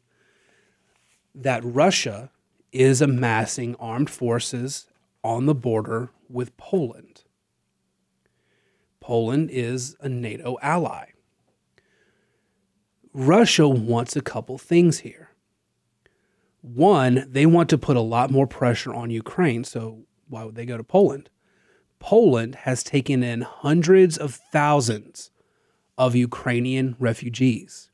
that 1.33 1.65
Russia 1.65 2.33
is 2.73 3.01
amassing 3.01 3.77
armed 3.77 4.11
forces 4.11 4.87
on 5.23 5.47
the 5.47 5.55
border 5.55 6.11
with 6.29 6.57
Poland. 6.57 7.23
Poland 9.01 9.49
is 9.53 9.97
a 10.01 10.09
NATO 10.09 10.59
ally. 10.61 11.11
Russia 13.15 13.69
wants 13.69 14.17
a 14.17 14.21
couple 14.21 14.59
things 14.59 14.99
here. 14.99 15.31
One, 16.63 17.29
they 17.31 17.47
want 17.47 17.71
to 17.71 17.79
put 17.79 17.97
a 17.97 18.01
lot 18.01 18.33
more 18.33 18.49
pressure 18.49 18.93
on 18.93 19.11
Ukraine. 19.11 19.63
So 19.63 20.01
why 20.29 20.43
would 20.43 20.57
they 20.57 20.67
go 20.67 20.77
to 20.77 20.83
Poland? 20.83 21.31
Poland 22.01 22.57
has 22.57 22.83
taken 22.83 23.23
in 23.23 23.43
hundreds 23.43 24.19
of 24.19 24.35
thousands 24.35 25.31
of 25.99 26.15
Ukrainian 26.15 26.97
refugees. 26.99 27.91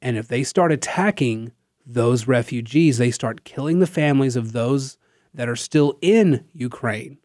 And 0.00 0.16
if 0.16 0.28
they 0.28 0.42
start 0.42 0.72
attacking 0.72 1.52
those 1.84 2.26
refugees, 2.26 2.98
they 2.98 3.10
start 3.10 3.44
killing 3.44 3.78
the 3.78 3.86
families 3.86 4.36
of 4.36 4.52
those 4.52 4.98
that 5.34 5.48
are 5.48 5.56
still 5.56 5.98
in 6.00 6.44
Ukraine 6.52 7.18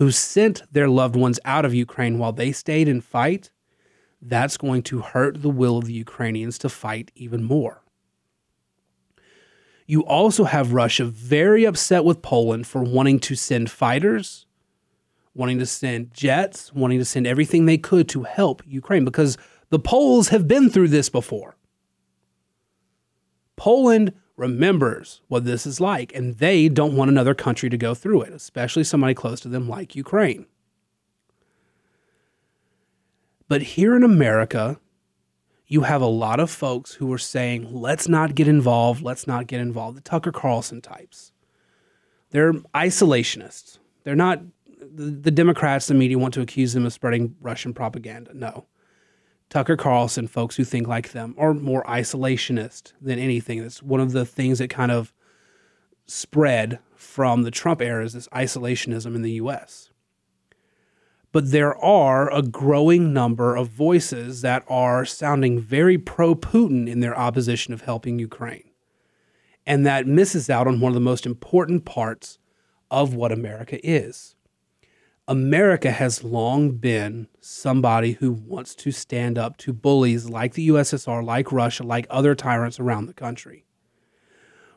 who 0.00 0.10
sent 0.10 0.62
their 0.72 0.88
loved 0.88 1.14
ones 1.14 1.38
out 1.44 1.66
of 1.66 1.74
Ukraine 1.74 2.18
while 2.18 2.32
they 2.32 2.52
stayed 2.52 2.88
and 2.88 3.04
fight, 3.04 3.50
that's 4.22 4.56
going 4.56 4.82
to 4.84 5.00
hurt 5.00 5.42
the 5.42 5.50
will 5.50 5.76
of 5.76 5.84
the 5.84 5.92
Ukrainians 5.92 6.56
to 6.58 6.70
fight 6.70 7.10
even 7.14 7.44
more. 7.44 7.82
You 9.86 10.00
also 10.04 10.44
have 10.44 10.72
Russia 10.72 11.04
very 11.04 11.64
upset 11.66 12.04
with 12.04 12.22
Poland 12.22 12.66
for 12.66 12.82
wanting 12.82 13.18
to 13.20 13.34
send 13.34 13.70
fighters, 13.70 14.46
wanting 15.34 15.58
to 15.58 15.66
send 15.66 16.12
jets, 16.12 16.72
wanting 16.72 16.98
to 16.98 17.04
send 17.04 17.26
everything 17.26 17.66
they 17.66 17.78
could 17.78 18.08
to 18.08 18.24
help 18.24 18.62
Ukraine 18.66 19.04
because 19.04 19.38
the 19.70 19.78
Poles 19.78 20.28
have 20.28 20.48
been 20.48 20.68
through 20.70 20.88
this 20.88 21.08
before. 21.08 21.56
Poland 23.56 24.12
remembers 24.36 25.20
what 25.28 25.44
this 25.44 25.66
is 25.66 25.80
like, 25.80 26.14
and 26.14 26.38
they 26.38 26.68
don't 26.68 26.96
want 26.96 27.10
another 27.10 27.34
country 27.34 27.68
to 27.68 27.76
go 27.76 27.94
through 27.94 28.22
it, 28.22 28.32
especially 28.32 28.84
somebody 28.84 29.14
close 29.14 29.40
to 29.40 29.48
them 29.48 29.68
like 29.68 29.94
Ukraine. 29.94 30.46
But 33.48 33.62
here 33.62 33.94
in 33.96 34.02
America, 34.02 34.80
you 35.66 35.82
have 35.82 36.02
a 36.02 36.06
lot 36.06 36.40
of 36.40 36.50
folks 36.50 36.94
who 36.94 37.12
are 37.12 37.18
saying, 37.18 37.68
let's 37.70 38.08
not 38.08 38.34
get 38.34 38.48
involved, 38.48 39.02
let's 39.02 39.26
not 39.26 39.46
get 39.46 39.60
involved. 39.60 39.96
The 39.96 40.02
Tucker 40.02 40.32
Carlson 40.32 40.80
types. 40.80 41.32
They're 42.30 42.54
isolationists. 42.74 43.78
They're 44.04 44.16
not, 44.16 44.40
the, 44.80 45.04
the 45.04 45.30
Democrats, 45.30 45.86
the 45.86 45.94
media 45.94 46.18
want 46.18 46.34
to 46.34 46.40
accuse 46.40 46.72
them 46.72 46.86
of 46.86 46.92
spreading 46.92 47.36
Russian 47.40 47.74
propaganda. 47.74 48.32
No. 48.34 48.66
Tucker 49.48 49.76
Carlson, 49.76 50.28
folks 50.28 50.56
who 50.56 50.64
think 50.64 50.86
like 50.86 51.10
them, 51.10 51.34
are 51.36 51.54
more 51.54 51.82
isolationist 51.84 52.92
than 53.00 53.18
anything. 53.18 53.62
That's 53.62 53.82
one 53.82 54.00
of 54.00 54.12
the 54.12 54.24
things 54.24 54.58
that 54.58 54.68
kind 54.68 54.92
of 54.92 55.12
spread 56.06 56.78
from 56.94 57.42
the 57.42 57.50
Trump 57.50 57.80
era 57.82 58.04
is 58.04 58.12
this 58.12 58.28
isolationism 58.28 59.14
in 59.14 59.22
the 59.22 59.32
US 59.32 59.90
but 61.32 61.50
there 61.52 61.76
are 61.76 62.32
a 62.32 62.42
growing 62.42 63.12
number 63.12 63.54
of 63.54 63.68
voices 63.68 64.42
that 64.42 64.64
are 64.68 65.04
sounding 65.04 65.60
very 65.60 65.96
pro 65.96 66.34
Putin 66.34 66.88
in 66.88 67.00
their 67.00 67.16
opposition 67.16 67.72
of 67.72 67.82
helping 67.82 68.18
Ukraine. 68.18 68.64
And 69.66 69.86
that 69.86 70.06
misses 70.06 70.50
out 70.50 70.66
on 70.66 70.80
one 70.80 70.90
of 70.90 70.94
the 70.94 71.00
most 71.00 71.26
important 71.26 71.84
parts 71.84 72.38
of 72.90 73.14
what 73.14 73.30
America 73.30 73.78
is. 73.86 74.34
America 75.30 75.92
has 75.92 76.24
long 76.24 76.72
been 76.72 77.28
somebody 77.40 78.14
who 78.14 78.32
wants 78.32 78.74
to 78.74 78.90
stand 78.90 79.38
up 79.38 79.56
to 79.58 79.72
bullies 79.72 80.28
like 80.28 80.54
the 80.54 80.66
USSR, 80.66 81.24
like 81.24 81.52
Russia, 81.52 81.84
like 81.84 82.04
other 82.10 82.34
tyrants 82.34 82.80
around 82.80 83.06
the 83.06 83.14
country. 83.14 83.64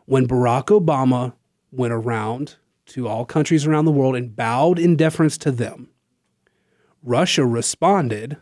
When 0.05 0.27
Barack 0.27 0.65
Obama 0.65 1.33
went 1.71 1.91
around 1.91 2.57
to 2.85 3.07
all 3.07 3.25
countries 3.25 3.65
around 3.65 3.85
the 3.85 3.91
world 3.91 4.15
and 4.15 4.35
bowed 4.35 4.77
in 4.77 4.95
deference 4.95 5.39
to 5.39 5.51
them. 5.51 5.89
Russia 7.01 7.45
responded 7.45 8.37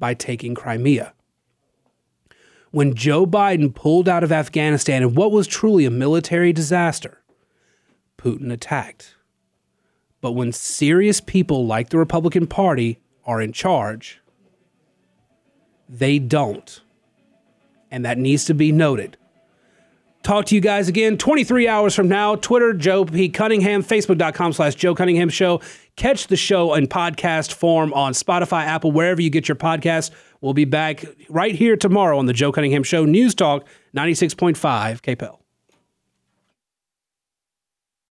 by 0.00 0.12
taking 0.12 0.56
Crimea. 0.56 1.14
When 2.72 2.94
Joe 2.94 3.26
Biden 3.26 3.72
pulled 3.72 4.08
out 4.08 4.24
of 4.24 4.32
Afghanistan 4.32 5.04
in 5.04 5.14
what 5.14 5.30
was 5.30 5.46
truly 5.46 5.84
a 5.84 5.90
military 5.90 6.52
disaster, 6.52 7.22
Putin 8.18 8.52
attacked. 8.52 9.15
But 10.26 10.32
when 10.32 10.50
serious 10.50 11.20
people 11.20 11.68
like 11.68 11.90
the 11.90 11.98
Republican 11.98 12.48
Party 12.48 12.98
are 13.26 13.40
in 13.40 13.52
charge, 13.52 14.20
they 15.88 16.18
don't. 16.18 16.80
And 17.92 18.04
that 18.04 18.18
needs 18.18 18.44
to 18.46 18.54
be 18.54 18.72
noted. 18.72 19.16
Talk 20.24 20.46
to 20.46 20.56
you 20.56 20.60
guys 20.60 20.88
again 20.88 21.16
23 21.16 21.68
hours 21.68 21.94
from 21.94 22.08
now. 22.08 22.34
Twitter, 22.34 22.72
Joe 22.72 23.04
P. 23.04 23.28
Cunningham, 23.28 23.84
Facebook.com 23.84 24.52
slash 24.52 24.74
Joe 24.74 24.96
Cunningham 24.96 25.28
Show. 25.28 25.60
Catch 25.94 26.26
the 26.26 26.34
show 26.34 26.74
in 26.74 26.88
podcast 26.88 27.52
form 27.52 27.92
on 27.92 28.12
Spotify, 28.12 28.64
Apple, 28.64 28.90
wherever 28.90 29.22
you 29.22 29.30
get 29.30 29.46
your 29.46 29.54
podcast. 29.54 30.10
We'll 30.40 30.54
be 30.54 30.64
back 30.64 31.04
right 31.28 31.54
here 31.54 31.76
tomorrow 31.76 32.18
on 32.18 32.26
the 32.26 32.32
Joe 32.32 32.50
Cunningham 32.50 32.82
Show 32.82 33.04
News 33.04 33.32
Talk 33.36 33.64
96.5 33.94 34.56
KPEL. 35.02 35.38